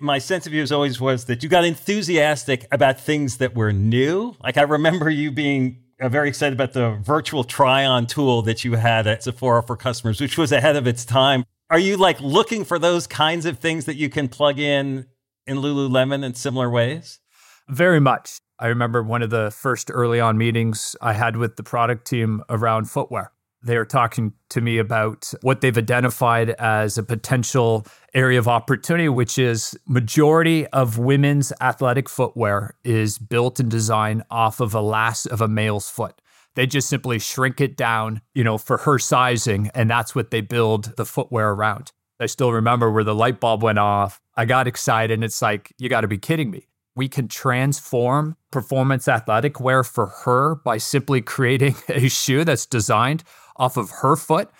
My 0.00 0.18
sense 0.18 0.46
of 0.46 0.52
you 0.52 0.62
as 0.62 0.72
always 0.72 1.00
was 1.00 1.26
that 1.26 1.42
you 1.42 1.48
got 1.48 1.64
enthusiastic 1.64 2.66
about 2.72 2.98
things 3.00 3.36
that 3.36 3.54
were 3.54 3.72
new. 3.72 4.34
Like 4.42 4.56
I 4.56 4.62
remember 4.62 5.10
you 5.10 5.30
being 5.30 5.82
uh, 6.00 6.08
very 6.08 6.28
excited 6.28 6.54
about 6.54 6.72
the 6.72 6.98
virtual 7.02 7.44
try 7.44 7.84
on 7.84 8.06
tool 8.06 8.42
that 8.42 8.64
you 8.64 8.74
had 8.74 9.06
at 9.06 9.22
Sephora 9.22 9.62
for 9.62 9.76
customers, 9.76 10.20
which 10.20 10.38
was 10.38 10.52
ahead 10.52 10.76
of 10.76 10.86
its 10.86 11.04
time. 11.04 11.44
Are 11.70 11.78
you 11.78 11.96
like 11.96 12.20
looking 12.20 12.64
for 12.64 12.78
those 12.78 13.06
kinds 13.06 13.44
of 13.44 13.58
things 13.58 13.84
that 13.84 13.96
you 13.96 14.08
can 14.08 14.28
plug 14.28 14.58
in 14.58 15.06
in 15.46 15.58
Lululemon 15.58 16.24
in 16.24 16.34
similar 16.34 16.70
ways? 16.70 17.20
Very 17.68 18.00
much. 18.00 18.38
I 18.60 18.66
remember 18.66 19.04
one 19.04 19.22
of 19.22 19.30
the 19.30 19.52
first 19.52 19.88
early 19.92 20.18
on 20.18 20.36
meetings 20.36 20.96
I 21.00 21.12
had 21.12 21.36
with 21.36 21.54
the 21.56 21.62
product 21.62 22.06
team 22.06 22.42
around 22.48 22.90
footwear. 22.90 23.30
They 23.62 23.76
were 23.76 23.84
talking 23.84 24.34
to 24.50 24.60
me 24.60 24.78
about 24.78 25.32
what 25.42 25.60
they've 25.60 25.76
identified 25.76 26.50
as 26.50 26.98
a 26.98 27.02
potential 27.02 27.86
area 28.14 28.38
of 28.38 28.48
opportunity, 28.48 29.08
which 29.08 29.38
is 29.38 29.78
majority 29.86 30.66
of 30.68 30.98
women's 30.98 31.52
athletic 31.60 32.08
footwear 32.08 32.74
is 32.84 33.18
built 33.18 33.60
and 33.60 33.70
designed 33.70 34.24
off 34.30 34.60
of 34.60 34.74
a 34.74 34.80
last 34.80 35.26
of 35.26 35.40
a 35.40 35.48
male's 35.48 35.88
foot. 35.88 36.20
They 36.54 36.66
just 36.66 36.88
simply 36.88 37.20
shrink 37.20 37.60
it 37.60 37.76
down, 37.76 38.22
you 38.34 38.42
know, 38.42 38.58
for 38.58 38.78
her 38.78 38.98
sizing, 38.98 39.70
and 39.74 39.88
that's 39.88 40.14
what 40.14 40.30
they 40.32 40.40
build 40.40 40.96
the 40.96 41.04
footwear 41.04 41.50
around. 41.50 41.92
I 42.20 42.26
still 42.26 42.52
remember 42.52 42.90
where 42.90 43.04
the 43.04 43.14
light 43.14 43.38
bulb 43.38 43.62
went 43.62 43.78
off. 43.78 44.20
I 44.36 44.44
got 44.44 44.66
excited, 44.66 45.14
and 45.14 45.22
it's 45.22 45.40
like, 45.40 45.72
you 45.78 45.88
got 45.88 46.00
to 46.00 46.08
be 46.08 46.18
kidding 46.18 46.50
me 46.50 46.67
we 46.98 47.08
can 47.08 47.28
transform 47.28 48.36
performance 48.50 49.06
athletic 49.06 49.60
wear 49.60 49.84
for 49.84 50.06
her 50.24 50.56
by 50.56 50.78
simply 50.78 51.22
creating 51.22 51.76
a 51.88 52.08
shoe 52.08 52.44
that's 52.44 52.66
designed 52.66 53.22
off 53.56 53.76
of 53.76 53.90
her 54.02 54.16
foot. 54.16 54.50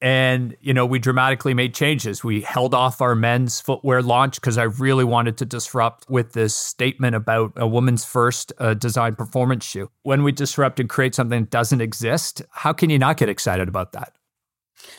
And, 0.00 0.56
you 0.60 0.74
know, 0.74 0.84
we 0.84 0.98
dramatically 0.98 1.54
made 1.54 1.72
changes. 1.72 2.24
We 2.24 2.42
held 2.42 2.74
off 2.74 3.00
our 3.00 3.14
men's 3.14 3.60
footwear 3.60 4.02
launch 4.02 4.40
because 4.40 4.58
I 4.58 4.64
really 4.64 5.04
wanted 5.04 5.38
to 5.38 5.46
disrupt 5.46 6.10
with 6.10 6.32
this 6.32 6.54
statement 6.54 7.14
about 7.14 7.52
a 7.56 7.66
woman's 7.66 8.04
first 8.04 8.52
uh, 8.58 8.74
design 8.74 9.14
performance 9.14 9.64
shoe. 9.64 9.90
When 10.02 10.24
we 10.24 10.32
disrupt 10.32 10.80
and 10.80 10.90
create 10.90 11.14
something 11.14 11.42
that 11.42 11.50
doesn't 11.50 11.80
exist, 11.80 12.42
how 12.50 12.72
can 12.72 12.90
you 12.90 12.98
not 12.98 13.16
get 13.18 13.28
excited 13.28 13.68
about 13.68 13.92
that? 13.92 14.12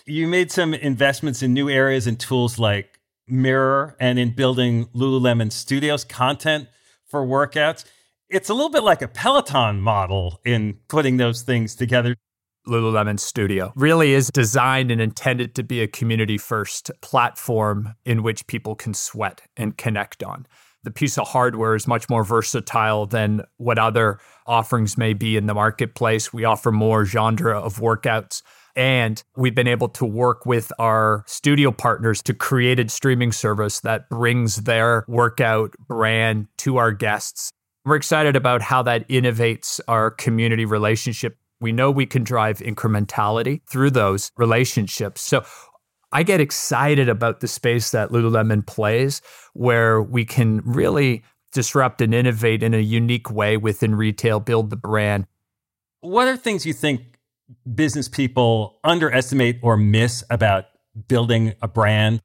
You 0.06 0.28
made 0.28 0.50
some 0.50 0.74
investments 0.74 1.44
in 1.44 1.54
new 1.54 1.70
areas 1.70 2.08
and 2.08 2.18
tools 2.18 2.58
like 2.58 3.00
Mirror 3.28 3.98
and 4.00 4.18
in 4.18 4.32
building 4.32 4.86
Lululemon 4.96 5.52
Studios 5.52 6.04
content 6.04 6.70
for 7.07 7.25
workouts. 7.25 7.85
It's 8.29 8.50
a 8.50 8.53
little 8.53 8.71
bit 8.71 8.83
like 8.83 9.01
a 9.01 9.07
Peloton 9.07 9.79
model 9.81 10.39
in 10.45 10.79
putting 10.88 11.17
those 11.17 11.41
things 11.43 11.75
together. 11.75 12.15
Lululemon 12.67 13.19
Studio 13.19 13.71
really 13.75 14.13
is 14.13 14.29
designed 14.33 14.89
and 14.89 15.00
intended 15.00 15.53
to 15.55 15.63
be 15.63 15.81
a 15.81 15.88
community 15.88 16.38
first 16.38 16.89
platform 17.01 17.93
in 18.05 18.24
which 18.24 18.47
people 18.47 18.74
can 18.74 18.93
sweat 18.93 19.41
and 19.55 19.77
connect 19.77 20.24
on. 20.24 20.47
The 20.83 20.91
piece 20.91 21.17
of 21.17 21.27
hardware 21.27 21.75
is 21.75 21.88
much 21.88 22.09
more 22.09 22.24
versatile 22.24 23.05
than 23.05 23.43
what 23.57 23.79
other 23.79 24.19
offerings 24.45 24.97
may 24.97 25.13
be 25.13 25.35
in 25.38 25.47
the 25.47 25.53
marketplace. 25.53 26.31
We 26.31 26.45
offer 26.45 26.71
more 26.71 27.05
genre 27.05 27.59
of 27.59 27.77
workouts. 27.77 28.41
And 28.75 29.24
we've 29.38 29.55
been 29.55 29.67
able 29.67 29.89
to 29.89 30.05
work 30.05 30.46
with 30.46 30.72
our 30.79 31.24
studio 31.27 31.72
partners 31.72 32.22
to 32.24 32.34
create 32.34 32.79
a 32.79 32.89
streaming 32.89 33.32
service 33.32 33.79
that 33.82 34.10
brings 34.10 34.58
their 34.58 35.05
workout 35.08 35.74
brand 35.88 36.48
to 36.58 36.77
our 36.77 36.91
guests. 36.91 37.51
We're 37.86 37.96
excited 37.96 38.36
about 38.36 38.62
how 38.62 38.82
that 38.84 39.08
innovates 39.08 39.79
our 39.88 40.12
community 40.12 40.65
relationship. 40.65 41.38
We 41.62 41.72
know 41.72 41.89
we 41.89 42.05
can 42.05 42.24
drive 42.24 42.60
incrementality 42.60 43.62
through 43.70 43.91
those 43.91 44.32
relationships. 44.38 45.22
So 45.22 45.46
I 46.12 46.24
get 46.24 46.41
excited 46.41 47.08
about 47.10 47.39
the 47.39 47.48
space 47.48 47.91
that 47.91 48.10
Lululemon 48.10 48.65
plays, 48.65 49.22
where 49.53 50.01
we 50.01 50.25
can 50.25 50.62
really 50.65 51.24
disrupt 51.53 52.01
and 52.01 52.13
innovate 52.13 52.62
in 52.62 52.74
a 52.74 52.79
unique 52.79 53.32
way 53.32 53.55
within 53.55 53.96
retail, 53.96 54.39
build 54.39 54.70
the 54.70 54.75
brand. 54.75 55.27
What 56.01 56.27
are 56.27 56.38
things 56.38 56.65
you 56.65 56.74
think 56.74 57.14
business 57.74 58.08
people 58.08 58.80
underestimate 58.84 59.60
or 59.62 59.78
miss 59.78 60.24
about 60.30 60.66
building 61.08 61.54
a 61.62 61.68
brand? 61.68 62.22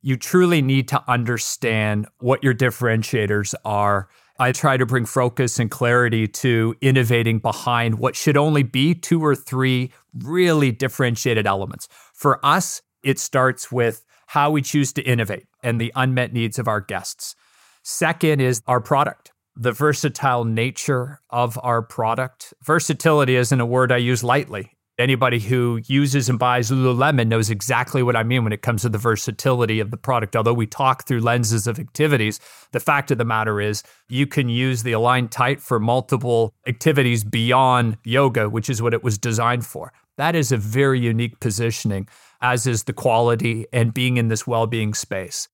You 0.00 0.16
truly 0.16 0.62
need 0.62 0.88
to 0.88 1.02
understand 1.08 2.08
what 2.18 2.42
your 2.42 2.54
differentiators 2.54 3.54
are. 3.64 4.08
I 4.38 4.52
try 4.52 4.76
to 4.76 4.86
bring 4.86 5.06
focus 5.06 5.58
and 5.58 5.70
clarity 5.70 6.26
to 6.26 6.74
innovating 6.80 7.38
behind 7.38 7.98
what 7.98 8.16
should 8.16 8.36
only 8.36 8.62
be 8.62 8.94
two 8.94 9.24
or 9.24 9.36
three 9.36 9.92
really 10.14 10.72
differentiated 10.72 11.46
elements. 11.46 11.88
For 12.12 12.44
us, 12.44 12.82
it 13.04 13.18
starts 13.18 13.70
with 13.70 14.04
how 14.28 14.50
we 14.50 14.62
choose 14.62 14.92
to 14.94 15.02
innovate 15.02 15.46
and 15.62 15.80
the 15.80 15.92
unmet 15.94 16.32
needs 16.32 16.58
of 16.58 16.66
our 16.66 16.80
guests. 16.80 17.36
Second 17.82 18.40
is 18.40 18.62
our 18.66 18.80
product 18.80 19.32
the 19.56 19.72
versatile 19.72 20.44
nature 20.44 21.20
of 21.30 21.58
our 21.62 21.82
product. 21.82 22.54
Versatility 22.62 23.36
isn't 23.36 23.60
a 23.60 23.66
word 23.66 23.92
I 23.92 23.98
use 23.98 24.24
lightly. 24.24 24.72
Anybody 24.98 25.38
who 25.40 25.80
uses 25.86 26.28
and 26.28 26.38
buys 26.38 26.70
Lululemon 26.70 27.26
knows 27.26 27.48
exactly 27.48 28.02
what 28.02 28.14
I 28.14 28.22
mean 28.22 28.44
when 28.44 28.52
it 28.52 28.60
comes 28.60 28.82
to 28.82 28.90
the 28.90 28.98
versatility 28.98 29.80
of 29.80 29.90
the 29.90 29.96
product. 29.96 30.36
Although 30.36 30.52
we 30.52 30.66
talk 30.66 31.06
through 31.06 31.20
lenses 31.20 31.66
of 31.66 31.78
activities, 31.78 32.38
the 32.72 32.80
fact 32.80 33.10
of 33.10 33.16
the 33.16 33.24
matter 33.24 33.60
is 33.60 33.82
you 34.08 34.26
can 34.26 34.50
use 34.50 34.82
the 34.82 34.92
Align 34.92 35.28
Tight 35.28 35.62
for 35.62 35.80
multiple 35.80 36.54
activities 36.66 37.24
beyond 37.24 37.96
yoga, 38.04 38.50
which 38.50 38.68
is 38.68 38.82
what 38.82 38.92
it 38.92 39.02
was 39.02 39.16
designed 39.16 39.64
for. 39.64 39.94
That 40.18 40.36
is 40.36 40.52
a 40.52 40.58
very 40.58 41.00
unique 41.00 41.40
positioning, 41.40 42.06
as 42.42 42.66
is 42.66 42.84
the 42.84 42.92
quality 42.92 43.66
and 43.72 43.94
being 43.94 44.18
in 44.18 44.28
this 44.28 44.46
well 44.46 44.66
being 44.66 44.92
space. 44.92 45.48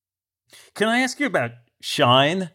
Can 0.74 0.88
I 0.88 1.00
ask 1.00 1.20
you 1.20 1.26
about 1.26 1.52
Shein? 1.82 2.50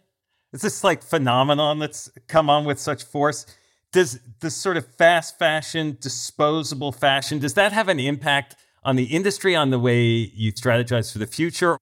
It's 0.54 0.62
this 0.62 0.84
like 0.84 1.02
phenomenon 1.02 1.80
that's 1.80 2.12
come 2.28 2.50
on 2.50 2.64
with 2.64 2.80
such 2.80 3.04
force. 3.04 3.48
Does 3.92 4.20
this 4.40 4.56
sort 4.56 4.78
of 4.78 4.86
fast 4.96 5.38
fashion, 5.40 5.98
disposable 6.00 6.92
fashion, 6.92 7.40
does 7.40 7.56
that 7.56 7.74
have 7.74 7.90
an 7.90 8.00
impact 8.00 8.56
on 8.84 8.96
the 8.96 9.06
industry, 9.06 9.56
on 9.56 9.72
the 9.72 9.80
way 9.80 10.04
you 10.04 10.54
strategize 10.54 11.12
for 11.12 11.18
the 11.18 11.28
future? 11.28 11.78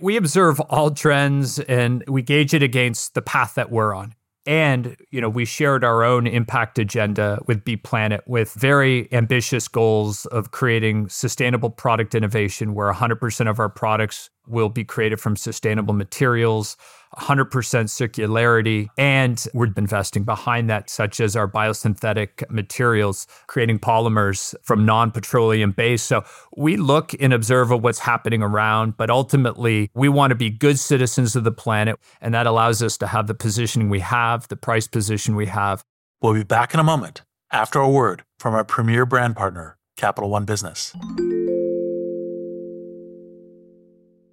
We 0.00 0.16
observe 0.16 0.60
all 0.60 0.90
trends 0.90 1.58
and 1.60 2.02
we 2.08 2.22
gauge 2.22 2.54
it 2.54 2.62
against 2.62 3.14
the 3.14 3.22
path 3.22 3.54
that 3.56 3.70
we're 3.70 3.94
on. 3.94 4.14
And, 4.46 4.96
you 5.10 5.20
know, 5.20 5.28
we 5.28 5.44
shared 5.44 5.84
our 5.84 6.02
own 6.02 6.26
impact 6.26 6.78
agenda 6.78 7.40
with 7.46 7.62
Be 7.62 7.76
Planet 7.76 8.22
with 8.26 8.54
very 8.54 9.12
ambitious 9.12 9.68
goals 9.68 10.24
of 10.26 10.50
creating 10.50 11.10
sustainable 11.10 11.68
product 11.68 12.14
innovation 12.14 12.74
where 12.74 12.90
100% 12.90 13.50
of 13.50 13.58
our 13.58 13.68
products 13.68 14.30
will 14.46 14.70
be 14.70 14.84
created 14.84 15.20
from 15.20 15.36
sustainable 15.36 15.92
materials, 15.92 16.78
100% 17.16 17.50
circularity, 17.50 18.88
and 18.96 19.44
we're 19.52 19.68
investing 19.76 20.24
behind 20.24 20.70
that, 20.70 20.88
such 20.88 21.20
as 21.20 21.36
our 21.36 21.48
biosynthetic 21.48 22.48
materials, 22.50 23.26
creating 23.46 23.78
polymers 23.78 24.54
from 24.62 24.86
non 24.86 25.10
petroleum 25.10 25.72
base. 25.72 26.02
So 26.02 26.24
we 26.56 26.76
look 26.76 27.12
and 27.20 27.32
observe 27.32 27.70
what's 27.70 28.00
happening 28.00 28.42
around, 28.42 28.96
but 28.96 29.10
ultimately 29.10 29.90
we 29.94 30.08
want 30.08 30.30
to 30.30 30.34
be 30.34 30.50
good 30.50 30.78
citizens 30.78 31.34
of 31.34 31.44
the 31.44 31.52
planet. 31.52 31.98
And 32.20 32.32
that 32.34 32.46
allows 32.46 32.82
us 32.82 32.96
to 32.98 33.06
have 33.06 33.26
the 33.26 33.34
positioning 33.34 33.90
we 33.90 34.00
have, 34.00 34.48
the 34.48 34.56
price 34.56 34.86
position 34.86 35.36
we 35.36 35.46
have. 35.46 35.84
We'll 36.22 36.34
be 36.34 36.44
back 36.44 36.74
in 36.74 36.80
a 36.80 36.84
moment 36.84 37.22
after 37.52 37.80
a 37.80 37.88
word 37.88 38.24
from 38.38 38.54
our 38.54 38.64
premier 38.64 39.06
brand 39.06 39.36
partner, 39.36 39.78
Capital 39.96 40.30
One 40.30 40.44
Business. 40.44 40.94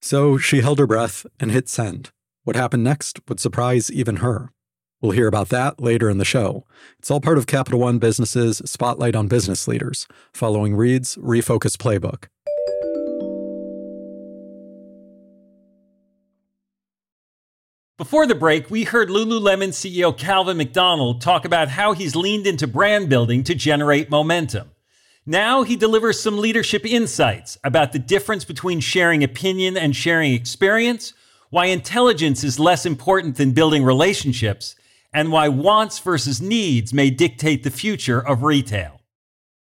So 0.00 0.38
she 0.38 0.60
held 0.60 0.78
her 0.78 0.86
breath 0.86 1.26
and 1.38 1.50
hit 1.50 1.68
send. 1.68 2.10
What 2.44 2.56
happened 2.56 2.82
next 2.82 3.20
would 3.28 3.38
surprise 3.38 3.90
even 3.92 4.16
her. 4.16 4.50
We'll 5.00 5.12
hear 5.12 5.26
about 5.26 5.48
that 5.50 5.80
later 5.80 6.10
in 6.10 6.18
the 6.18 6.24
show. 6.24 6.66
It's 6.98 7.10
all 7.10 7.20
part 7.20 7.38
of 7.38 7.46
Capital 7.46 7.80
One 7.80 7.98
Business's 7.98 8.62
Spotlight 8.64 9.14
on 9.14 9.28
Business 9.28 9.66
Leaders, 9.68 10.06
following 10.32 10.74
Reid's 10.74 11.16
Refocus 11.16 11.76
Playbook. 11.76 12.26
Before 17.96 18.26
the 18.26 18.34
break, 18.34 18.70
we 18.70 18.84
heard 18.84 19.10
Lululemon 19.10 19.68
CEO 19.68 20.16
Calvin 20.16 20.56
McDonald 20.56 21.20
talk 21.20 21.44
about 21.44 21.68
how 21.68 21.92
he's 21.92 22.16
leaned 22.16 22.46
into 22.46 22.66
brand 22.66 23.10
building 23.10 23.44
to 23.44 23.54
generate 23.54 24.08
momentum. 24.08 24.69
Now 25.30 25.62
he 25.62 25.76
delivers 25.76 26.18
some 26.18 26.38
leadership 26.38 26.84
insights 26.84 27.56
about 27.62 27.92
the 27.92 28.00
difference 28.00 28.44
between 28.44 28.80
sharing 28.80 29.22
opinion 29.22 29.76
and 29.76 29.94
sharing 29.94 30.32
experience, 30.32 31.12
why 31.50 31.66
intelligence 31.66 32.42
is 32.42 32.58
less 32.58 32.84
important 32.84 33.36
than 33.36 33.52
building 33.52 33.84
relationships, 33.84 34.74
and 35.12 35.30
why 35.30 35.46
wants 35.46 36.00
versus 36.00 36.40
needs 36.40 36.92
may 36.92 37.10
dictate 37.10 37.62
the 37.62 37.70
future 37.70 38.18
of 38.18 38.42
retail. 38.42 39.02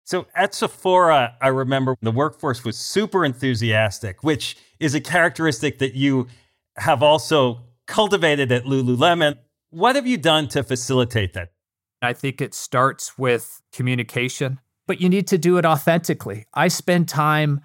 So 0.03 0.27
at 0.35 0.53
Sephora, 0.53 1.37
I 1.41 1.47
remember 1.47 1.95
the 2.01 2.11
workforce 2.11 2.65
was 2.65 2.77
super 2.77 3.23
enthusiastic, 3.23 4.25
which 4.25 4.57
is 4.81 4.93
a 4.93 4.99
characteristic 4.99 5.79
that 5.79 5.93
you 5.93 6.27
have 6.75 7.01
also 7.01 7.61
cultivated 7.87 8.51
at 8.51 8.65
Lululemon. 8.65 9.37
What 9.69 9.95
have 9.95 10.05
you 10.05 10.17
done 10.17 10.49
to 10.49 10.63
facilitate 10.63 11.31
that? 11.31 11.53
I 12.01 12.11
think 12.11 12.41
it 12.41 12.53
starts 12.53 13.17
with 13.17 13.61
communication 13.71 14.59
but 14.87 15.01
you 15.01 15.09
need 15.09 15.27
to 15.27 15.37
do 15.37 15.57
it 15.57 15.65
authentically. 15.65 16.45
I 16.53 16.67
spend 16.67 17.07
time 17.07 17.61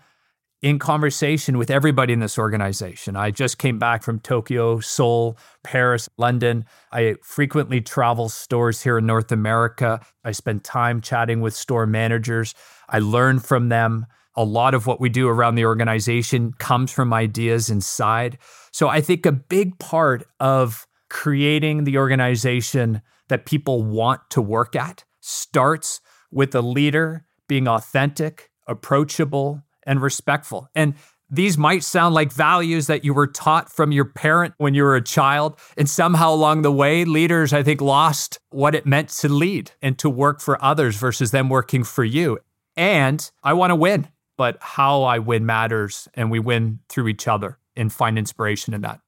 in 0.63 0.79
conversation 0.79 1.57
with 1.57 1.71
everybody 1.71 2.13
in 2.13 2.21
this 2.21 2.39
organization. 2.39 3.17
I 3.17 3.31
just 3.31 3.59
came 3.59 3.79
back 3.79 4.03
from 4.03 4.21
Tokyo, 4.21 4.81
Seoul, 4.81 5.39
Paris, 5.65 6.09
London. 6.19 6.67
I 6.93 7.17
frequently 7.23 7.81
travel 7.81 8.29
stores 8.29 8.83
here 8.83 8.99
in 8.99 9.07
North 9.07 9.33
America. 9.33 10.01
I 10.23 10.33
spend 10.33 10.63
time 10.63 11.01
chatting 11.01 11.41
with 11.41 11.55
store 11.55 11.87
managers. 11.87 12.55
I 12.89 12.99
learn 12.99 13.39
from 13.39 13.71
them. 13.71 14.07
A 14.37 14.45
lot 14.45 14.75
of 14.75 14.87
what 14.87 15.01
we 15.01 15.09
do 15.09 15.29
around 15.29 15.55
the 15.55 15.65
organization 15.65 16.53
comes 16.59 16.93
from 16.93 17.13
ideas 17.13 17.71
inside. 17.71 18.39
So 18.71 18.89
I 18.89 19.01
think 19.01 19.25
a 19.27 19.33
big 19.33 19.79
part 19.79 20.25
of 20.39 20.87
creating 21.09 21.85
the 21.85 21.99
organization 21.99 23.03
that 23.29 23.47
people 23.47 23.83
want 23.83 24.21
to 24.31 24.43
work 24.43 24.77
at 24.77 25.05
starts 25.21 26.01
with 26.31 26.55
a 26.55 26.63
leader 26.63 27.25
being 27.49 27.67
authentic, 27.67 28.51
approachable, 28.67 29.63
and 29.85 30.01
respectful. 30.01 30.69
And 30.75 30.95
these 31.31 31.57
might 31.57 31.85
sound 31.85 32.15
like 32.15 32.33
values 32.33 32.89
that 32.89 33.05
you 33.05 33.15
were 33.15 33.29
taught 33.29 33.71
from 33.71 33.93
your 33.93 34.05
parent 34.05 34.55
when 34.59 34.75
you 34.75 34.83
were 34.83 34.97
a 34.97 35.03
child. 35.03 35.59
And 35.77 35.89
somehow 35.89 36.33
along 36.33 36.63
the 36.63 36.73
way, 36.73 37.05
leaders, 37.05 37.53
I 37.53 37.63
think, 37.63 37.81
lost 37.81 38.41
what 38.51 38.75
it 38.75 38.85
meant 38.85 39.11
to 39.11 39.29
lead 39.29 39.71
and 39.81 39.97
to 39.99 40.11
work 40.11 40.41
for 40.41 40.63
others 40.63 40.97
versus 40.97 41.31
them 41.31 41.49
working 41.49 41.85
for 41.85 42.05
you. 42.05 42.39
And 42.77 43.31
I 43.43 43.53
want 43.53 43.71
to 43.71 43.77
win, 43.77 44.09
but 44.37 44.59
how 44.61 45.03
I 45.03 45.19
win 45.21 45.47
matters. 45.47 46.09
And 46.15 46.31
we 46.31 46.41
win 46.41 46.81
through 46.89 47.09
each 47.09 47.29
other 47.29 47.59
and 47.77 47.93
find 47.93 48.19
inspiration 48.19 48.75
in 48.75 48.81
that. 48.81 49.01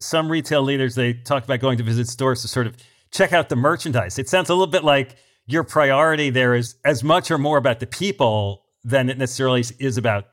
Some 0.00 0.30
retail 0.30 0.62
leaders, 0.62 0.94
they 0.94 1.12
talk 1.12 1.44
about 1.44 1.60
going 1.60 1.76
to 1.78 1.84
visit 1.84 2.08
stores 2.08 2.42
to 2.42 2.48
sort 2.48 2.66
of 2.66 2.76
check 3.10 3.32
out 3.32 3.50
the 3.50 3.56
merchandise. 3.56 4.18
It 4.18 4.28
sounds 4.28 4.48
a 4.48 4.54
little 4.54 4.66
bit 4.66 4.82
like 4.82 5.16
your 5.52 5.64
priority 5.64 6.30
there 6.30 6.54
is 6.54 6.76
as 6.84 7.02
much 7.02 7.30
or 7.30 7.38
more 7.38 7.58
about 7.58 7.80
the 7.80 7.86
people 7.86 8.62
than 8.84 9.10
it 9.10 9.18
necessarily 9.18 9.64
is 9.78 9.98
about 9.98 10.26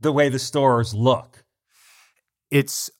the 0.00 0.12
way 0.12 0.28
the 0.28 0.38
stores 0.38 0.94
look. 0.94 1.44
It's 2.50 2.90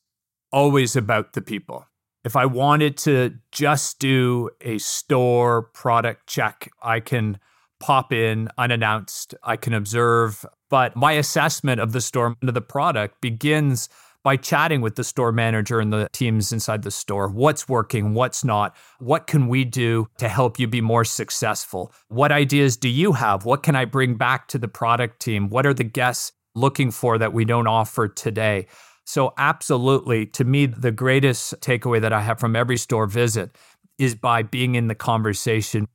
always 0.51 0.95
about 0.95 1.33
the 1.33 1.41
people. 1.41 1.85
If 2.23 2.35
I 2.35 2.45
wanted 2.45 2.97
to 2.99 3.35
just 3.51 3.99
do 3.99 4.49
a 4.61 4.77
store 4.79 5.63
product 5.63 6.27
check, 6.27 6.69
I 6.81 6.99
can 6.99 7.39
pop 7.79 8.11
in 8.11 8.49
unannounced, 8.57 9.35
I 9.43 9.55
can 9.55 9.73
observe, 9.73 10.45
but 10.69 10.95
my 10.95 11.13
assessment 11.13 11.79
of 11.79 11.91
the 11.91 12.01
store 12.01 12.35
and 12.41 12.49
of 12.49 12.55
the 12.55 12.61
product 12.61 13.21
begins 13.21 13.87
by 14.23 14.35
chatting 14.35 14.81
with 14.81 14.95
the 14.95 15.03
store 15.03 15.31
manager 15.31 15.79
and 15.79 15.93
the 15.93 16.09
teams 16.11 16.51
inside 16.51 16.83
the 16.83 16.91
store. 16.91 17.29
What's 17.29 17.69
working? 17.69 18.13
What's 18.13 18.43
not? 18.43 18.75
What 18.99 19.27
can 19.27 19.47
we 19.47 19.63
do 19.63 20.07
to 20.17 20.27
help 20.27 20.59
you 20.59 20.67
be 20.67 20.81
more 20.81 21.05
successful? 21.05 21.93
What 22.09 22.31
ideas 22.31 22.77
do 22.77 22.89
you 22.89 23.13
have? 23.13 23.45
What 23.45 23.63
can 23.63 23.75
I 23.75 23.85
bring 23.85 24.15
back 24.15 24.47
to 24.49 24.57
the 24.57 24.67
product 24.67 25.21
team? 25.21 25.49
What 25.49 25.65
are 25.65 25.73
the 25.73 25.83
guests 25.83 26.33
looking 26.55 26.91
for 26.91 27.17
that 27.17 27.33
we 27.33 27.45
don't 27.45 27.67
offer 27.67 28.07
today? 28.07 28.67
So, 29.05 29.33
absolutely, 29.37 30.25
to 30.25 30.43
me, 30.43 30.65
the 30.65 30.91
greatest 30.91 31.53
takeaway 31.61 32.01
that 32.01 32.11
I 32.11 32.19
have 32.19 32.41
from 32.41 32.57
every 32.57 32.75
store 32.75 33.07
visit 33.07 33.55
is 33.97 34.15
by 34.15 34.43
being 34.43 34.75
in 34.75 34.87
the 34.87 34.95
conversation. 34.95 35.87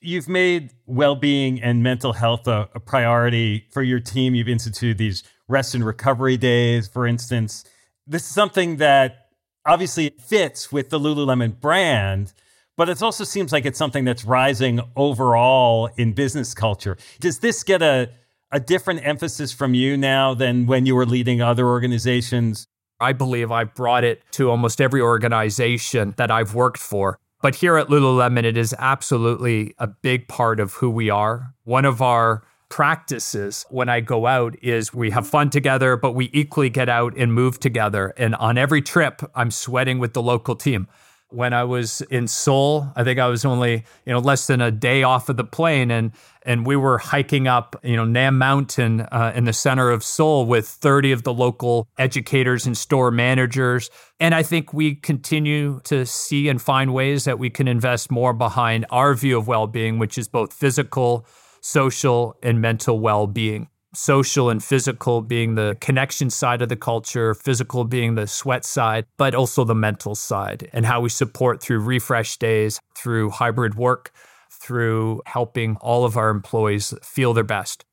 You've 0.00 0.28
made 0.28 0.72
well 0.86 1.16
being 1.16 1.62
and 1.62 1.82
mental 1.82 2.12
health 2.12 2.46
a, 2.46 2.68
a 2.74 2.80
priority 2.80 3.66
for 3.70 3.82
your 3.82 4.00
team. 4.00 4.34
You've 4.34 4.48
instituted 4.48 4.98
these 4.98 5.22
rest 5.48 5.74
and 5.74 5.84
recovery 5.84 6.36
days, 6.36 6.86
for 6.86 7.06
instance. 7.06 7.64
This 8.06 8.22
is 8.22 8.28
something 8.28 8.76
that 8.76 9.28
obviously 9.66 10.14
fits 10.20 10.70
with 10.72 10.90
the 10.90 10.98
Lululemon 10.98 11.58
brand, 11.60 12.32
but 12.76 12.88
it 12.88 13.02
also 13.02 13.24
seems 13.24 13.52
like 13.52 13.66
it's 13.66 13.78
something 13.78 14.04
that's 14.04 14.24
rising 14.24 14.80
overall 14.96 15.90
in 15.96 16.12
business 16.12 16.54
culture. 16.54 16.96
Does 17.20 17.40
this 17.40 17.62
get 17.64 17.82
a, 17.82 18.10
a 18.52 18.60
different 18.60 19.06
emphasis 19.06 19.52
from 19.52 19.74
you 19.74 19.96
now 19.96 20.32
than 20.34 20.66
when 20.66 20.86
you 20.86 20.94
were 20.94 21.06
leading 21.06 21.42
other 21.42 21.66
organizations? 21.66 22.66
I 23.00 23.12
believe 23.12 23.50
I've 23.50 23.74
brought 23.74 24.04
it 24.04 24.22
to 24.32 24.50
almost 24.50 24.80
every 24.80 25.00
organization 25.00 26.14
that 26.16 26.30
I've 26.30 26.54
worked 26.54 26.78
for. 26.78 27.18
But 27.40 27.54
here 27.54 27.76
at 27.76 27.86
Lululemon, 27.88 28.44
it 28.44 28.56
is 28.56 28.74
absolutely 28.78 29.74
a 29.78 29.86
big 29.86 30.26
part 30.26 30.58
of 30.58 30.72
who 30.74 30.90
we 30.90 31.08
are. 31.08 31.54
One 31.64 31.84
of 31.84 32.02
our 32.02 32.42
practices 32.68 33.64
when 33.70 33.88
I 33.88 34.00
go 34.00 34.26
out 34.26 34.56
is 34.62 34.92
we 34.92 35.10
have 35.10 35.26
fun 35.26 35.50
together, 35.50 35.96
but 35.96 36.12
we 36.12 36.30
equally 36.32 36.70
get 36.70 36.88
out 36.88 37.16
and 37.16 37.32
move 37.32 37.58
together. 37.60 38.12
And 38.16 38.34
on 38.34 38.58
every 38.58 38.82
trip, 38.82 39.22
I'm 39.34 39.50
sweating 39.50 39.98
with 39.98 40.12
the 40.12 40.22
local 40.22 40.54
team. 40.54 40.88
when 41.30 41.52
I 41.52 41.64
was 41.64 42.00
in 42.02 42.26
Seoul. 42.26 42.90
I 42.96 43.04
think 43.04 43.18
I 43.18 43.26
was 43.26 43.44
only, 43.44 43.84
you 44.06 44.12
know, 44.12 44.18
less 44.18 44.46
than 44.46 44.62
a 44.62 44.70
day 44.70 45.02
off 45.02 45.28
of 45.28 45.36
the 45.36 45.44
plane 45.44 45.90
and 45.90 46.12
and 46.42 46.66
we 46.66 46.76
were 46.76 46.96
hiking 46.96 47.46
up, 47.46 47.76
you 47.82 47.94
know, 47.94 48.06
Nam 48.06 48.38
Mountain 48.38 49.02
uh, 49.02 49.32
in 49.34 49.44
the 49.44 49.52
center 49.52 49.90
of 49.90 50.02
Seoul 50.02 50.46
with 50.46 50.66
30 50.66 51.12
of 51.12 51.22
the 51.22 51.34
local 51.34 51.88
educators 51.98 52.64
and 52.64 52.74
store 52.74 53.10
managers. 53.10 53.90
And 54.18 54.34
I 54.34 54.42
think 54.42 54.72
we 54.72 54.94
continue 54.94 55.80
to 55.84 56.06
see 56.06 56.48
and 56.48 56.62
find 56.62 56.94
ways 56.94 57.24
that 57.24 57.38
we 57.38 57.50
can 57.50 57.68
invest 57.68 58.10
more 58.10 58.32
behind 58.32 58.86
our 58.88 59.12
view 59.12 59.36
of 59.36 59.46
well-being, 59.46 59.98
which 59.98 60.16
is 60.16 60.26
both 60.26 60.54
physical, 60.54 61.26
social, 61.60 62.36
and 62.42 62.60
mental 62.60 63.00
well-being 63.00 63.68
social 63.94 64.50
and 64.50 64.62
physical 64.62 65.22
being 65.22 65.54
the 65.54 65.76
connection 65.80 66.30
side 66.30 66.62
of 66.62 66.68
the 66.68 66.76
culture, 66.76 67.34
physical 67.34 67.84
being 67.84 68.14
the 68.14 68.26
sweat 68.26 68.64
side, 68.64 69.04
but 69.16 69.34
also 69.34 69.64
the 69.64 69.74
mental 69.74 70.14
side, 70.14 70.68
and 70.72 70.86
how 70.86 71.00
we 71.00 71.08
support 71.08 71.62
through 71.62 71.80
refresh 71.80 72.36
days, 72.36 72.80
through 72.96 73.30
hybrid 73.30 73.74
work, 73.74 74.12
through 74.50 75.22
helping 75.26 75.76
all 75.76 76.04
of 76.04 76.16
our 76.16 76.30
employees 76.30 76.94
feel 77.02 77.32
their 77.32 77.44
best. 77.44 77.84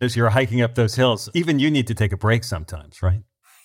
As 0.00 0.16
you're 0.16 0.30
hiking 0.30 0.62
up 0.62 0.74
those 0.74 0.94
hills, 0.94 1.28
even 1.34 1.58
you 1.58 1.70
need 1.70 1.86
to 1.88 1.94
take 1.94 2.12
a 2.12 2.16
break 2.16 2.42
sometimes, 2.44 3.02
right? 3.02 3.22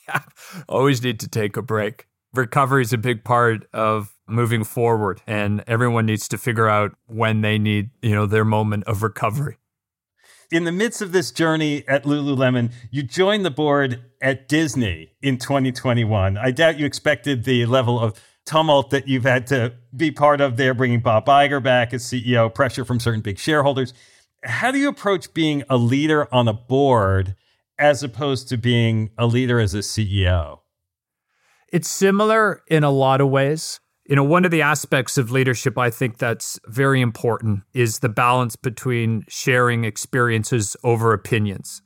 Always 0.69 1.01
need 1.01 1.19
to 1.21 1.27
take 1.27 1.55
a 1.55 1.61
break. 1.61 2.07
Recovery 2.37 2.81
is 2.81 2.93
a 2.93 2.97
big 2.97 3.23
part 3.23 3.67
of 3.73 4.13
moving 4.27 4.63
forward 4.63 5.21
and 5.27 5.63
everyone 5.67 6.05
needs 6.05 6.27
to 6.29 6.37
figure 6.37 6.67
out 6.67 6.95
when 7.05 7.41
they 7.41 7.57
need, 7.57 7.91
you 8.01 8.13
know, 8.15 8.25
their 8.25 8.45
moment 8.45 8.83
of 8.85 9.03
recovery 9.03 9.57
in 10.51 10.63
the 10.63 10.71
midst 10.71 11.01
of 11.01 11.11
this 11.11 11.31
journey 11.31 11.83
at 11.87 12.03
Lululemon, 12.03 12.71
you 12.91 13.03
joined 13.03 13.45
the 13.45 13.51
board 13.51 14.03
at 14.21 14.47
Disney 14.47 15.11
in 15.21 15.37
2021. 15.37 16.37
I 16.37 16.51
doubt 16.51 16.79
you 16.79 16.85
expected 16.85 17.43
the 17.43 17.65
level 17.65 17.99
of 17.99 18.19
tumult 18.45 18.91
that 18.91 19.07
you've 19.07 19.23
had 19.23 19.47
to 19.47 19.73
be 19.95 20.11
part 20.11 20.41
of 20.41 20.57
there, 20.57 20.73
bringing 20.73 20.99
Bob 20.99 21.25
Iger 21.25 21.61
back 21.61 21.93
as 21.93 22.03
CEO, 22.03 22.53
pressure 22.53 22.85
from 22.85 22.99
certain 22.99 23.21
big 23.21 23.39
shareholders. 23.39 23.93
How 24.43 24.71
do 24.71 24.77
you 24.77 24.89
approach 24.89 25.33
being 25.33 25.63
a 25.69 25.77
leader 25.77 26.33
on 26.33 26.47
a 26.47 26.53
board 26.53 27.35
as 27.79 28.03
opposed 28.03 28.47
to 28.49 28.57
being 28.57 29.09
a 29.17 29.25
leader 29.25 29.59
as 29.59 29.73
a 29.73 29.79
CEO? 29.79 30.59
It's 31.75 31.91
similar 31.91 32.61
in 32.69 32.85
a 32.85 32.89
lot 32.89 33.19
of 33.19 33.27
ways. 33.27 33.81
You 34.05 34.15
know, 34.15 34.23
one 34.23 34.45
of 34.45 34.51
the 34.51 34.61
aspects 34.61 35.17
of 35.17 35.29
leadership 35.29 35.77
I 35.77 35.89
think 35.89 36.19
that's 36.19 36.57
very 36.67 37.01
important 37.01 37.63
is 37.73 37.99
the 37.99 38.07
balance 38.07 38.55
between 38.55 39.25
sharing 39.27 39.83
experiences 39.83 40.77
over 40.85 41.11
opinions. 41.11 41.81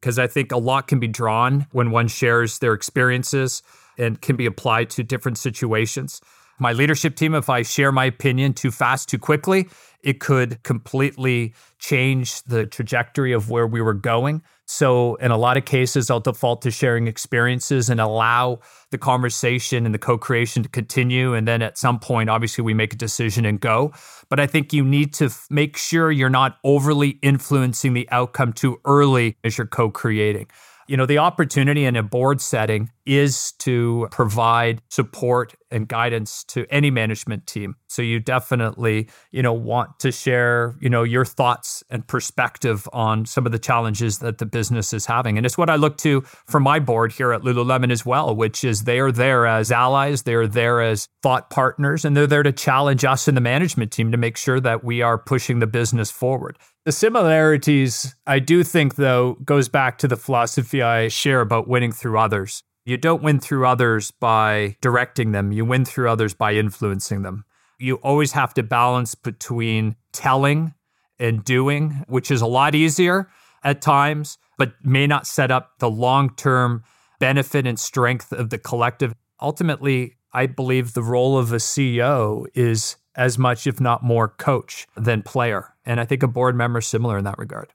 Because 0.00 0.18
I 0.18 0.26
think 0.26 0.50
a 0.50 0.58
lot 0.58 0.88
can 0.88 0.98
be 0.98 1.06
drawn 1.06 1.68
when 1.70 1.92
one 1.92 2.08
shares 2.08 2.58
their 2.58 2.72
experiences 2.72 3.62
and 3.96 4.20
can 4.20 4.34
be 4.34 4.44
applied 4.44 4.90
to 4.90 5.04
different 5.04 5.38
situations. 5.38 6.20
My 6.58 6.72
leadership 6.72 7.14
team, 7.14 7.32
if 7.32 7.48
I 7.48 7.62
share 7.62 7.92
my 7.92 8.06
opinion 8.06 8.54
too 8.54 8.72
fast, 8.72 9.08
too 9.08 9.20
quickly, 9.20 9.68
it 10.02 10.18
could 10.18 10.64
completely 10.64 11.54
change 11.78 12.42
the 12.42 12.66
trajectory 12.66 13.32
of 13.32 13.50
where 13.50 13.68
we 13.68 13.80
were 13.80 13.94
going. 13.94 14.42
So, 14.70 15.14
in 15.14 15.30
a 15.30 15.38
lot 15.38 15.56
of 15.56 15.64
cases, 15.64 16.10
I'll 16.10 16.20
default 16.20 16.60
to 16.62 16.70
sharing 16.70 17.06
experiences 17.06 17.88
and 17.88 17.98
allow 17.98 18.60
the 18.90 18.98
conversation 18.98 19.86
and 19.86 19.94
the 19.94 19.98
co 19.98 20.18
creation 20.18 20.62
to 20.62 20.68
continue. 20.68 21.32
And 21.32 21.48
then 21.48 21.62
at 21.62 21.78
some 21.78 21.98
point, 21.98 22.28
obviously, 22.28 22.62
we 22.62 22.74
make 22.74 22.92
a 22.92 22.96
decision 22.96 23.46
and 23.46 23.58
go. 23.58 23.94
But 24.28 24.40
I 24.40 24.46
think 24.46 24.74
you 24.74 24.84
need 24.84 25.14
to 25.14 25.26
f- 25.26 25.46
make 25.48 25.78
sure 25.78 26.12
you're 26.12 26.28
not 26.28 26.58
overly 26.64 27.18
influencing 27.22 27.94
the 27.94 28.06
outcome 28.10 28.52
too 28.52 28.78
early 28.84 29.38
as 29.42 29.56
you're 29.56 29.66
co 29.66 29.90
creating. 29.90 30.48
You 30.86 30.98
know, 30.98 31.06
the 31.06 31.18
opportunity 31.18 31.86
in 31.86 31.96
a 31.96 32.02
board 32.02 32.42
setting 32.42 32.90
is 33.06 33.52
to 33.60 34.06
provide 34.10 34.82
support 34.90 35.54
and 35.70 35.88
guidance 35.88 36.44
to 36.44 36.66
any 36.70 36.90
management 36.90 37.46
team. 37.46 37.76
So 37.88 38.02
you 38.02 38.20
definitely, 38.20 39.08
you 39.30 39.42
know, 39.42 39.52
want 39.52 39.98
to 40.00 40.12
share, 40.12 40.76
you 40.80 40.88
know, 40.88 41.02
your 41.02 41.24
thoughts 41.24 41.82
and 41.90 42.06
perspective 42.06 42.88
on 42.92 43.26
some 43.26 43.46
of 43.46 43.52
the 43.52 43.58
challenges 43.58 44.18
that 44.18 44.38
the 44.38 44.46
business 44.46 44.92
is 44.92 45.06
having. 45.06 45.36
And 45.36 45.46
it's 45.46 45.58
what 45.58 45.70
I 45.70 45.76
look 45.76 45.98
to 45.98 46.22
for 46.46 46.60
my 46.60 46.78
board 46.78 47.12
here 47.12 47.32
at 47.32 47.42
Lululemon 47.42 47.90
as 47.90 48.04
well, 48.04 48.34
which 48.34 48.64
is 48.64 48.84
they 48.84 49.00
are 49.00 49.12
there 49.12 49.46
as 49.46 49.70
allies, 49.72 50.22
they're 50.22 50.46
there 50.46 50.80
as 50.80 51.08
thought 51.22 51.50
partners, 51.50 52.04
and 52.04 52.16
they're 52.16 52.26
there 52.26 52.42
to 52.42 52.52
challenge 52.52 53.04
us 53.04 53.28
in 53.28 53.34
the 53.34 53.40
management 53.40 53.92
team 53.92 54.12
to 54.12 54.18
make 54.18 54.36
sure 54.36 54.60
that 54.60 54.84
we 54.84 55.02
are 55.02 55.18
pushing 55.18 55.58
the 55.58 55.66
business 55.66 56.10
forward. 56.10 56.58
The 56.84 56.92
similarities, 56.92 58.14
I 58.26 58.38
do 58.38 58.64
think, 58.64 58.94
though, 58.94 59.34
goes 59.44 59.68
back 59.68 59.98
to 59.98 60.08
the 60.08 60.16
philosophy 60.16 60.80
I 60.80 61.08
share 61.08 61.42
about 61.42 61.68
winning 61.68 61.92
through 61.92 62.18
others. 62.18 62.62
You 62.88 62.96
don't 62.96 63.22
win 63.22 63.38
through 63.38 63.66
others 63.66 64.10
by 64.12 64.78
directing 64.80 65.32
them, 65.32 65.52
you 65.52 65.66
win 65.66 65.84
through 65.84 66.08
others 66.08 66.32
by 66.32 66.54
influencing 66.54 67.20
them. 67.20 67.44
You 67.78 67.96
always 67.96 68.32
have 68.32 68.54
to 68.54 68.62
balance 68.62 69.14
between 69.14 69.96
telling 70.12 70.72
and 71.18 71.44
doing, 71.44 72.02
which 72.08 72.30
is 72.30 72.40
a 72.40 72.46
lot 72.46 72.74
easier 72.74 73.28
at 73.62 73.82
times, 73.82 74.38
but 74.56 74.72
may 74.82 75.06
not 75.06 75.26
set 75.26 75.50
up 75.50 75.72
the 75.80 75.90
long 75.90 76.34
term 76.34 76.82
benefit 77.18 77.66
and 77.66 77.78
strength 77.78 78.32
of 78.32 78.48
the 78.48 78.56
collective. 78.56 79.12
Ultimately, 79.38 80.16
I 80.32 80.46
believe 80.46 80.94
the 80.94 81.02
role 81.02 81.36
of 81.36 81.52
a 81.52 81.56
CEO 81.56 82.46
is 82.54 82.96
as 83.14 83.36
much, 83.36 83.66
if 83.66 83.82
not 83.82 84.02
more, 84.02 84.28
coach 84.28 84.86
than 84.96 85.20
player. 85.20 85.74
And 85.84 86.00
I 86.00 86.06
think 86.06 86.22
a 86.22 86.26
board 86.26 86.56
member 86.56 86.78
is 86.78 86.86
similar 86.86 87.18
in 87.18 87.24
that 87.24 87.36
regard. 87.36 87.68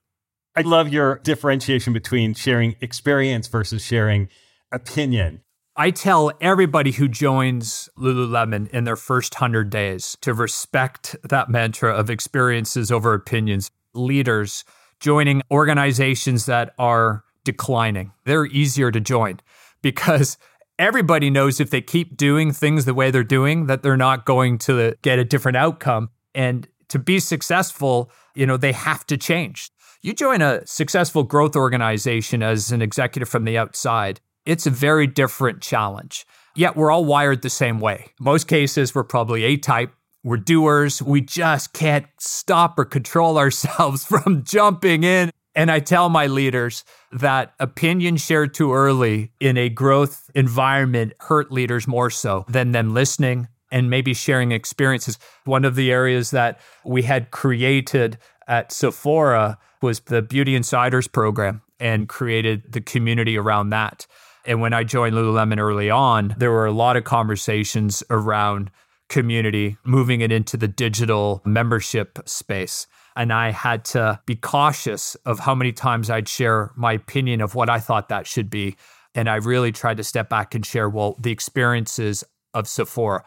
I 0.56 0.62
love 0.62 0.90
your 0.90 1.20
differentiation 1.20 1.94
between 1.94 2.34
sharing 2.34 2.76
experience 2.82 3.48
versus 3.48 3.84
sharing 3.84 4.30
opinion. 4.74 5.42
I 5.76 5.90
tell 5.90 6.32
everybody 6.40 6.92
who 6.92 7.08
joins 7.08 7.90
Lululemon 7.98 8.70
in 8.70 8.84
their 8.84 8.96
first 8.96 9.34
100 9.34 9.70
days 9.70 10.16
to 10.22 10.34
respect 10.34 11.16
that 11.24 11.50
mantra 11.50 11.92
of 11.94 12.10
experiences 12.10 12.92
over 12.92 13.14
opinions. 13.14 13.72
Leaders 13.96 14.64
joining 15.00 15.42
organizations 15.52 16.46
that 16.46 16.74
are 16.78 17.24
declining, 17.44 18.12
they're 18.26 18.46
easier 18.46 18.92
to 18.92 19.00
join 19.00 19.40
because 19.82 20.38
everybody 20.80 21.30
knows 21.30 21.60
if 21.60 21.70
they 21.70 21.82
keep 21.82 22.18
doing 22.18 22.52
things 22.52 22.86
the 22.86 22.94
way 22.94 23.12
they're 23.12 23.24
doing 23.24 23.68
that 23.68 23.84
they're 23.84 23.98
not 23.98 24.26
going 24.26 24.58
to 24.58 24.96
get 25.02 25.20
a 25.20 25.26
different 25.26 25.58
outcome 25.58 26.10
and 26.34 26.68
to 26.90 26.98
be 26.98 27.20
successful 27.20 28.12
you 28.34 28.46
know 28.46 28.58
they 28.58 28.72
have 28.72 29.06
to 29.06 29.16
change 29.16 29.70
you 30.02 30.14
join 30.14 30.42
a 30.42 30.66
successful 30.66 31.24
growth 31.24 31.56
organization 31.56 32.42
as 32.42 32.72
an 32.72 32.82
executive 32.82 33.30
from 33.30 33.46
the 33.46 33.58
outside 33.58 34.20
it's 34.46 34.66
a 34.66 34.72
very 34.72 35.08
different 35.08 35.62
challenge. 35.62 36.26
Yet 36.56 36.76
we're 36.76 36.92
all 36.92 37.06
wired 37.06 37.42
the 37.42 37.50
same 37.50 37.80
way. 37.80 38.12
Most 38.20 38.48
cases 38.48 38.94
we're 38.94 39.04
probably 39.04 39.44
a 39.44 39.58
type 39.58 39.92
we're 40.24 40.38
doers. 40.38 41.02
We 41.02 41.20
just 41.22 41.74
can't 41.74 42.06
stop 42.18 42.80
or 42.80 42.86
control 42.86 43.38
ourselves 43.44 44.06
from 44.06 44.44
jumping 44.44 45.04
in. 45.04 45.32
And 45.56 45.70
I 45.70 45.80
tell 45.80 46.10
my 46.10 46.26
leaders 46.28 46.84
that 47.12 47.54
opinion 47.60 48.18
shared 48.18 48.56
too 48.56 48.74
early 48.74 49.32
in 49.40 49.56
a 49.56 49.70
growth 49.70 50.30
environment 50.34 51.14
hurt 51.20 51.52
leaders 51.52 51.88
more 51.88 52.10
so 52.10 52.46
than 52.48 52.72
them 52.72 52.94
listening 52.94 53.48
and 53.72 53.90
maybe 53.90 54.16
sharing 54.16 54.52
experiences. 54.52 55.20
One 55.46 55.66
of 55.66 55.76
the 55.76 55.92
areas 55.92 56.32
that 56.32 56.60
we 56.84 57.04
had 57.04 57.30
created 57.30 58.18
at 58.48 58.72
Sephora 58.72 59.60
was 59.82 60.00
the 60.00 60.22
Beauty 60.22 60.56
Insiders 60.56 61.08
program 61.08 61.62
and 61.80 62.10
created 62.10 62.72
the 62.72 62.82
community 62.82 63.38
around 63.38 63.70
that. 63.72 64.08
And 64.46 64.62
when 64.62 64.74
I 64.74 64.84
joined 64.84 65.16
Lululemon 65.16 65.60
early 65.60 65.90
on, 65.90 66.36
there 66.38 66.52
were 66.52 66.66
a 66.66 66.72
lot 66.72 66.98
of 66.98 67.04
conversations 67.04 68.04
around 68.10 68.72
community, 69.10 69.78
moving 69.86 70.22
it 70.22 70.32
into 70.32 70.58
the 70.58 70.68
digital 70.68 71.42
membership 71.46 72.20
space. 72.26 72.88
And 73.16 73.32
I 73.32 73.52
had 73.52 73.86
to 73.86 74.20
be 74.26 74.36
cautious 74.36 75.16
of 75.26 75.40
how 75.40 75.54
many 75.54 75.72
times 75.72 76.10
I'd 76.10 76.28
share 76.28 76.72
my 76.76 76.94
opinion 76.94 77.42
of 77.42 77.54
what 77.54 77.70
I 77.70 77.80
thought 77.80 78.10
that 78.10 78.26
should 78.26 78.50
be. 78.50 78.76
And 79.14 79.30
I 79.30 79.36
really 79.36 79.72
tried 79.72 79.98
to 79.98 80.04
step 80.04 80.30
back 80.30 80.56
and 80.56 80.66
share, 80.66 80.90
well, 80.90 81.16
the 81.20 81.32
experiences 81.32 82.24
of 82.54 82.68
Sephora. 82.68 83.24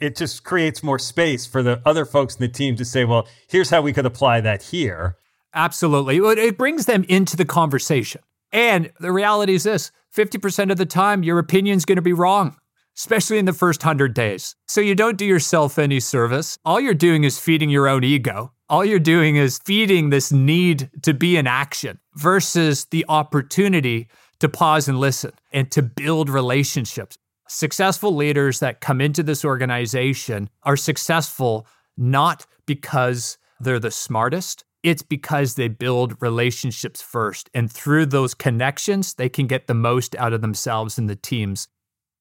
It 0.00 0.16
just 0.16 0.42
creates 0.42 0.82
more 0.82 0.98
space 0.98 1.46
for 1.46 1.62
the 1.62 1.80
other 1.86 2.04
folks 2.04 2.34
in 2.34 2.40
the 2.40 2.48
team 2.48 2.74
to 2.76 2.84
say, 2.84 3.04
well, 3.04 3.28
here's 3.48 3.70
how 3.70 3.80
we 3.82 3.92
could 3.92 4.06
apply 4.06 4.40
that 4.40 4.62
here. 4.62 5.16
Absolutely. 5.54 6.16
It 6.16 6.58
brings 6.58 6.86
them 6.86 7.04
into 7.08 7.36
the 7.36 7.44
conversation. 7.44 8.22
And 8.50 8.90
the 8.98 9.12
reality 9.12 9.54
is 9.54 9.62
this 9.62 9.92
50% 10.14 10.70
of 10.70 10.76
the 10.76 10.86
time, 10.86 11.22
your 11.22 11.38
opinion's 11.38 11.84
going 11.84 11.96
to 11.96 12.02
be 12.02 12.12
wrong 12.12 12.56
especially 12.96 13.38
in 13.38 13.44
the 13.44 13.52
first 13.52 13.82
100 13.82 14.14
days. 14.14 14.54
So 14.68 14.80
you 14.80 14.94
don't 14.94 15.16
do 15.16 15.24
yourself 15.24 15.78
any 15.78 16.00
service. 16.00 16.58
All 16.64 16.80
you're 16.80 16.94
doing 16.94 17.24
is 17.24 17.38
feeding 17.38 17.70
your 17.70 17.88
own 17.88 18.04
ego. 18.04 18.52
All 18.68 18.84
you're 18.84 18.98
doing 18.98 19.36
is 19.36 19.58
feeding 19.64 20.10
this 20.10 20.32
need 20.32 20.90
to 21.02 21.14
be 21.14 21.36
in 21.36 21.46
action 21.46 21.98
versus 22.14 22.86
the 22.86 23.04
opportunity 23.08 24.08
to 24.40 24.48
pause 24.48 24.88
and 24.88 24.98
listen 24.98 25.32
and 25.52 25.70
to 25.70 25.82
build 25.82 26.28
relationships. 26.28 27.16
Successful 27.48 28.14
leaders 28.14 28.60
that 28.60 28.80
come 28.80 29.00
into 29.00 29.22
this 29.22 29.44
organization 29.44 30.48
are 30.62 30.76
successful 30.76 31.66
not 31.96 32.46
because 32.66 33.36
they're 33.60 33.78
the 33.78 33.90
smartest, 33.90 34.64
it's 34.82 35.02
because 35.02 35.54
they 35.54 35.68
build 35.68 36.16
relationships 36.20 37.00
first. 37.00 37.50
And 37.54 37.70
through 37.70 38.06
those 38.06 38.34
connections, 38.34 39.14
they 39.14 39.28
can 39.28 39.46
get 39.46 39.66
the 39.66 39.74
most 39.74 40.16
out 40.16 40.32
of 40.32 40.40
themselves 40.40 40.98
and 40.98 41.08
the 41.08 41.16
teams. 41.16 41.68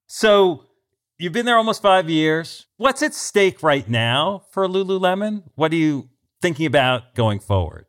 So 0.07 0.65
You've 1.21 1.33
been 1.33 1.45
there 1.45 1.57
almost 1.57 1.83
five 1.83 2.09
years. 2.09 2.65
What's 2.77 3.03
at 3.03 3.13
stake 3.13 3.61
right 3.61 3.87
now 3.87 4.41
for 4.49 4.67
Lululemon? 4.67 5.43
What 5.53 5.71
are 5.71 5.75
you 5.75 6.09
thinking 6.41 6.65
about 6.65 7.13
going 7.13 7.39
forward? 7.39 7.85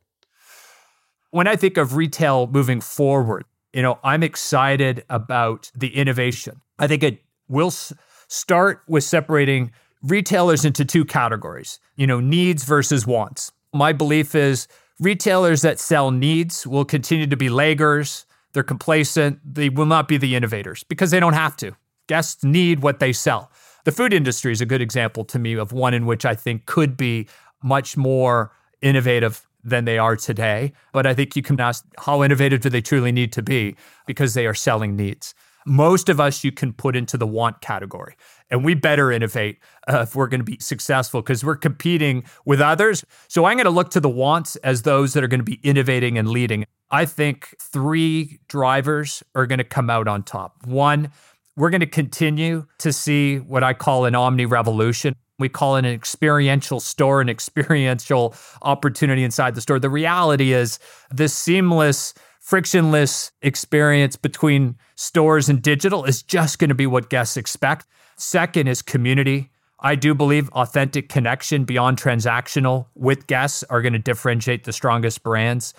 When 1.31 1.49
I 1.49 1.57
think 1.57 1.79
of 1.79 1.97
retail 1.97 2.47
moving 2.47 2.83
forward, 2.83 3.47
you 3.73 3.81
know, 3.81 3.99
I'm 4.05 4.23
excited 4.23 5.07
about 5.09 5.71
the 5.75 5.97
innovation. 5.97 6.61
I 6.79 6.87
think 6.87 7.03
it 7.03 7.23
will 7.49 7.69
s- 7.69 7.95
start 8.29 8.83
with 8.87 9.03
separating 9.03 9.73
retailers 10.03 10.67
into 10.67 10.85
two 10.85 11.07
categories, 11.07 11.81
you 11.97 12.07
know, 12.07 12.21
needs 12.21 12.65
versus 12.65 13.07
wants. 13.07 13.51
My 13.73 13.93
belief 13.93 14.35
is 14.35 14.69
retailers 15.01 15.63
that 15.63 15.81
sell 15.81 16.11
needs 16.11 16.67
will 16.67 16.85
continue 16.85 17.27
to 17.27 17.37
be 17.37 17.49
laggers, 17.49 18.27
they're 18.53 18.63
complacent, 18.63 19.41
they 19.45 19.71
will 19.71 19.87
not 19.87 20.09
be 20.09 20.19
the 20.19 20.37
innovators 20.37 20.85
because 20.85 21.11
they 21.11 21.21
don't 21.21 21.33
have 21.33 21.57
to. 21.57 21.73
Guests 22.07 22.45
need 22.45 22.81
what 22.81 23.01
they 23.01 23.13
sell. 23.13 23.51
The 23.85 23.93
food 23.93 24.13
industry 24.13 24.53
is 24.53 24.61
a 24.61 24.67
good 24.67 24.83
example 24.83 25.25
to 25.25 25.39
me 25.39 25.55
of 25.55 25.73
one 25.73 25.95
in 25.95 26.07
which 26.07 26.25
I 26.25 26.35
think 26.35 26.67
could 26.67 26.97
be 26.97 27.29
much 27.63 27.97
more 27.97 28.53
innovative 28.83 29.47
than 29.65 29.85
they 29.85 29.99
are 29.99 30.17
today. 30.17 30.73
But 30.93 31.07
I 31.07 31.15
think 31.15 31.35
you 31.35 31.43
can 31.43 31.59
ask 31.59 31.85
how 31.99 32.23
innovative 32.23 32.61
do 32.61 32.69
they 32.69 32.83
truly 32.83 33.13
need 33.13 33.33
to 33.33 33.43
be 33.43 33.77
because 34.07 34.35
they 34.35 34.47
are 34.47 34.55
selling 34.55 34.97
needs. 34.97 35.35
Most 35.67 36.09
of 36.09 36.21
us 36.21 36.45
you 36.45 36.53
can 36.53 36.73
put 36.73 36.97
into 36.97 37.17
the 37.17 37.27
want 37.27 37.61
category. 37.61 38.17
And 38.51 38.65
we 38.65 38.75
better 38.75 39.11
innovate 39.11 39.59
uh, 39.89 40.01
if 40.01 40.15
we're 40.15 40.27
going 40.29 40.41
to 40.41 40.45
be 40.45 40.59
successful 40.61 41.23
because 41.23 41.45
we're 41.45 41.57
competing 41.57 42.25
with 42.45 42.61
others. 42.61 43.05
So 43.29 43.45
I'm 43.45 43.57
going 43.57 43.65
to 43.65 43.71
look 43.71 43.91
to 43.93 44.01
the 44.01 44.11
wants 44.11 44.57
as 44.57 44.83
those 44.83 45.15
that 45.15 45.25
are 45.25 45.29
going 45.29 45.41
to 45.41 45.45
be 45.45 45.61
innovating 45.63 46.19
and 46.19 46.29
leading. 46.29 46.65
I 46.91 47.07
think 47.07 47.55
three 47.59 48.41
drivers 48.49 49.23
are 49.35 49.47
going 49.47 49.59
to 49.59 49.65
come 49.65 49.89
out 49.89 50.07
on 50.07 50.23
top. 50.23 50.67
One, 50.67 51.11
we're 51.57 51.71
going 51.71 51.81
to 51.81 51.87
continue 51.87 52.67
to 52.79 52.93
see 52.93 53.39
what 53.39 53.63
I 53.63 53.73
call 53.73 54.05
an 54.05 54.15
omni 54.15 54.47
revolution. 54.47 55.15
We 55.39 55.49
call 55.49 55.77
it 55.77 55.81
an 55.81 55.93
experiential 55.93 56.79
store, 56.81 57.21
an 57.21 57.29
experiential 57.29 58.35
opportunity 58.61 59.25
inside 59.25 59.55
the 59.55 59.61
store. 59.61 59.79
The 59.79 59.91
reality 59.91 60.53
is 60.53 60.79
this 61.11 61.35
seamless, 61.35 62.15
frictionless 62.43 63.31
experience 63.41 64.17
between 64.17 64.77
stores 64.97 65.49
and 65.49 65.63
digital 65.63 66.05
is 66.05 66.23
just 66.23 66.59
going 66.59 66.69
to 66.69 66.75
be 66.75 66.87
what 66.87 67.09
guests 67.09 67.37
expect. 67.37 67.87
Second 68.17 68.67
is 68.67 68.83
community. 68.83 69.51
I 69.79 69.95
do 69.95 70.13
believe 70.13 70.51
authentic 70.51 71.09
connection 71.09 71.65
beyond 71.65 71.99
transactional 71.99 72.87
with 72.95 73.29
guests 73.29 73.63
are 73.71 73.81
going 73.81 73.93
to 73.93 73.99
differentiate 73.99 74.65
the 74.65 74.73
strongest 74.73 75.23
brands. 75.23 75.73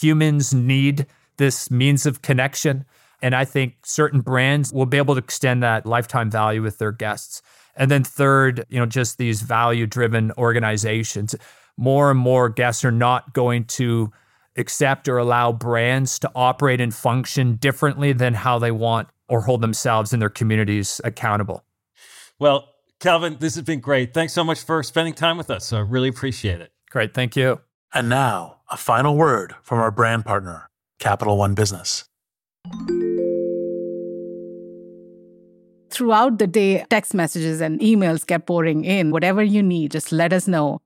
Humans 0.00 0.52
need 0.52 1.06
this 1.36 1.70
means 1.70 2.04
of 2.04 2.20
connection. 2.20 2.84
And 3.22 3.34
I 3.34 3.44
think 3.44 3.74
certain 3.84 4.20
brands 4.20 4.72
will 4.72 4.86
be 4.86 4.96
able 4.96 5.14
to 5.14 5.20
extend 5.20 5.62
that 5.62 5.86
lifetime 5.86 6.30
value 6.30 6.62
with 6.62 6.78
their 6.78 6.92
guests. 6.92 7.42
And 7.76 7.92
then 7.92 8.02
third, 8.02 8.66
you 8.68 8.78
know, 8.78 8.86
just 8.86 9.18
these 9.18 9.40
value 9.40 9.86
driven 9.86 10.32
organizations. 10.36 11.36
More 11.76 12.10
and 12.10 12.18
more 12.18 12.48
guests 12.48 12.84
are 12.84 12.92
not 12.92 13.32
going 13.34 13.64
to 13.66 14.12
accept 14.58 15.08
or 15.08 15.18
allow 15.18 15.52
brands 15.52 16.18
to 16.20 16.30
operate 16.34 16.80
and 16.80 16.94
function 16.94 17.56
differently 17.56 18.12
than 18.12 18.34
how 18.34 18.58
they 18.58 18.70
want 18.70 19.08
or 19.28 19.42
hold 19.42 19.60
themselves 19.60 20.12
and 20.12 20.20
their 20.20 20.28
communities 20.28 21.00
accountable. 21.04 21.64
Well, 22.38 22.68
Calvin, 23.00 23.36
this 23.40 23.54
has 23.54 23.64
been 23.64 23.80
great. 23.80 24.12
Thanks 24.12 24.32
so 24.32 24.42
much 24.42 24.60
for 24.62 24.82
spending 24.82 25.14
time 25.14 25.36
with 25.36 25.50
us. 25.50 25.72
I 25.72 25.80
really 25.80 26.08
appreciate 26.08 26.60
it. 26.60 26.72
Great. 26.90 27.14
Thank 27.14 27.36
you. 27.36 27.60
And 27.94 28.08
now, 28.08 28.58
a 28.70 28.76
final 28.76 29.16
word 29.16 29.54
from 29.62 29.78
our 29.78 29.90
brand 29.90 30.24
partner, 30.24 30.68
Capital 30.98 31.36
One 31.38 31.54
Business. 31.54 32.04
Throughout 35.90 36.38
the 36.38 36.46
day, 36.46 36.84
text 36.90 37.14
messages 37.14 37.60
and 37.60 37.80
emails 37.80 38.26
kept 38.26 38.46
pouring 38.46 38.84
in. 38.84 39.10
Whatever 39.10 39.42
you 39.42 39.62
need, 39.62 39.92
just 39.92 40.12
let 40.12 40.32
us 40.32 40.46
know. 40.46 40.80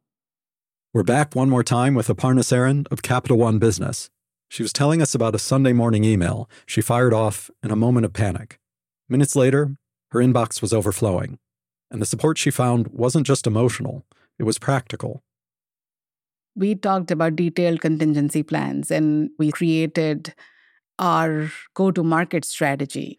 We're 0.95 1.03
back 1.03 1.35
one 1.35 1.49
more 1.49 1.65
time 1.65 1.95
with 1.95 2.09
Aparna 2.09 2.41
Saran 2.41 2.87
of 2.93 3.01
Capital 3.01 3.39
One 3.39 3.59
Business. 3.59 4.11
She 4.51 4.63
was 4.63 4.75
telling 4.75 5.01
us 5.01 5.15
about 5.15 5.35
a 5.35 5.39
Sunday 5.39 5.73
morning 5.73 6.05
email 6.05 6.51
she 6.67 6.83
fired 6.83 7.15
off 7.15 7.51
in 7.63 7.71
a 7.71 7.77
moment 7.77 8.05
of 8.05 8.13
panic. 8.13 8.61
Minutes 9.09 9.35
later, 9.35 9.79
her 10.11 10.21
inbox 10.21 10.61
was 10.61 10.75
overflowing, 10.75 11.39
and 11.91 12.03
the 12.03 12.05
support 12.05 12.37
she 12.37 12.51
found 12.51 12.89
wasn't 12.89 13.27
just 13.27 13.47
emotional, 13.47 14.05
it 14.39 14.43
was 14.43 14.59
practical. 14.59 15.23
We 16.55 16.75
talked 16.75 17.11
about 17.11 17.37
detailed 17.37 17.81
contingency 17.81 18.43
plans 18.43 18.91
and 18.91 19.31
we 19.39 19.51
created 19.51 20.35
our 20.99 21.51
go 21.73 21.91
to 21.91 22.03
market 22.03 22.45
strategy. 22.45 23.19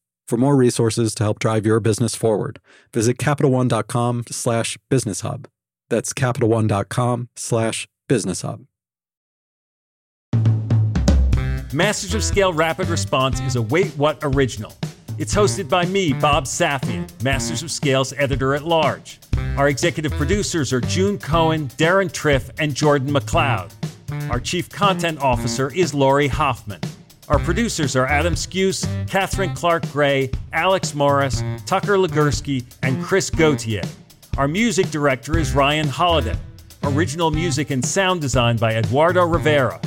For 0.27 0.37
more 0.37 0.55
resources 0.55 1.13
to 1.15 1.23
help 1.23 1.39
drive 1.39 1.65
your 1.65 1.79
business 1.79 2.15
forward, 2.15 2.59
visit 2.93 3.17
CapitalOne.com 3.17 4.23
slash 4.29 4.77
business 4.89 5.21
hub. 5.21 5.47
That's 5.89 6.13
CapitalOne.com 6.13 7.29
slash 7.35 7.87
business 8.07 8.41
hub. 8.41 8.65
Masters 11.73 12.13
of 12.13 12.23
Scale 12.23 12.53
Rapid 12.53 12.87
Response 12.87 13.39
is 13.41 13.55
a 13.55 13.61
Wait 13.61 13.91
What 13.97 14.19
original. 14.23 14.73
It's 15.17 15.33
hosted 15.33 15.69
by 15.69 15.85
me, 15.85 16.13
Bob 16.13 16.45
Safian, 16.45 17.07
Masters 17.23 17.63
of 17.63 17.71
Scale's 17.71 18.13
editor 18.13 18.55
at 18.55 18.63
large. 18.63 19.19
Our 19.57 19.67
executive 19.67 20.11
producers 20.13 20.73
are 20.73 20.81
June 20.81 21.17
Cohen, 21.17 21.67
Deron 21.69 22.11
Triff, 22.11 22.49
and 22.57 22.73
Jordan 22.73 23.09
McLeod. 23.09 23.71
Our 24.29 24.39
chief 24.39 24.69
content 24.69 25.19
officer 25.19 25.73
is 25.73 25.93
Laurie 25.93 26.27
Hoffman. 26.27 26.81
Our 27.29 27.39
producers 27.39 27.95
are 27.95 28.07
Adam 28.07 28.33
Skuse, 28.33 28.85
Catherine 29.07 29.53
Clark 29.53 29.89
Gray, 29.91 30.31
Alex 30.53 30.93
Morris, 30.95 31.43
Tucker 31.65 31.95
Legursky, 31.97 32.65
and 32.81 33.01
Chris 33.03 33.29
Gauthier. 33.29 33.83
Our 34.37 34.47
music 34.47 34.89
director 34.89 35.37
is 35.37 35.53
Ryan 35.53 35.87
Holladay. 35.87 36.37
Original 36.83 37.29
music 37.31 37.69
and 37.69 37.85
sound 37.85 38.21
design 38.21 38.57
by 38.57 38.75
Eduardo 38.75 39.25
Rivera. 39.25 39.79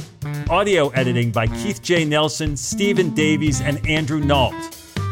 Audio 0.49 0.89
editing 0.91 1.33
by 1.33 1.47
Keith 1.49 1.83
J. 1.83 2.05
Nelson, 2.05 2.57
Stephen 2.57 3.11
Davies, 3.15 3.61
and 3.61 3.85
Andrew 3.87 4.21
Nault. 4.21 4.55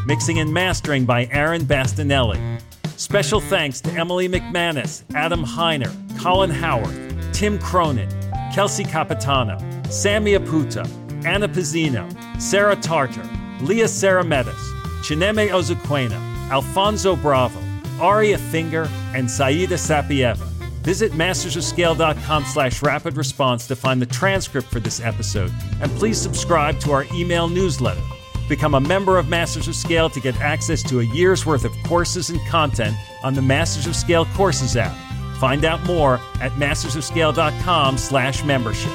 Mixing 0.07 0.39
and 0.39 0.53
mastering 0.53 1.05
by 1.05 1.27
Aaron 1.33 1.63
Bastinelli. 1.63 2.61
Special 2.97 3.41
thanks 3.41 3.81
to 3.81 3.91
Emily 3.93 4.29
McManus, 4.29 5.03
Adam 5.15 5.45
Heiner, 5.45 5.93
Colin 6.21 6.51
Howard, 6.51 7.35
Tim 7.35 7.59
Cronin, 7.59 8.09
Kelsey 8.55 8.85
Capitano, 8.85 9.59
Sammy 9.91 10.33
Aputa, 10.35 10.87
Anna 11.27 11.49
Pizzino, 11.49 12.09
Sarah 12.41 12.77
Tartar, 12.77 13.29
Leah 13.61 13.87
Sarametis, 13.87 14.55
Chineme 15.03 15.49
Ozuquena, 15.51 16.19
Alfonso 16.51 17.17
Bravo, 17.17 17.61
Aria 18.01 18.39
Finger, 18.39 18.89
and 19.15 19.31
Saida 19.31 19.77
Sapieva. 19.77 20.47
Visit 20.83 21.13
mastersofscale.com 21.13 22.45
slash 22.45 22.83
rapid 22.83 23.17
response 23.17 23.69
to 23.69 23.77
find 23.77 24.03
the 24.03 24.07
transcript 24.07 24.69
for 24.69 24.81
this 24.81 25.01
episode, 25.01 25.53
and 25.81 25.91
please 25.93 26.21
subscribe 26.21 26.81
to 26.81 26.91
our 26.91 27.07
email 27.15 27.49
newsletter. 27.49 28.03
Become 28.49 28.75
a 28.75 28.81
member 28.81 29.17
of 29.17 29.29
Masters 29.29 29.69
of 29.69 29.77
Scale 29.77 30.11
to 30.11 30.21
get 30.21 30.39
access 30.41 30.83
to 30.85 31.01
a 31.01 31.05
year's 31.05 31.47
worth 31.47 31.65
of 31.65 31.73
courses 31.85 32.31
and 32.31 32.41
content 32.49 32.97
on 33.23 33.35
the 33.35 33.43
Masters 33.43 33.87
of 33.87 33.95
Scale 33.95 34.27
Courses 34.35 34.77
app. 34.77 34.97
Find 35.39 35.65
out 35.65 35.83
more 35.85 36.21
at 36.41 36.53
mastersofscale.com 36.53 37.97
slash 37.97 38.45
membership. 38.45 38.93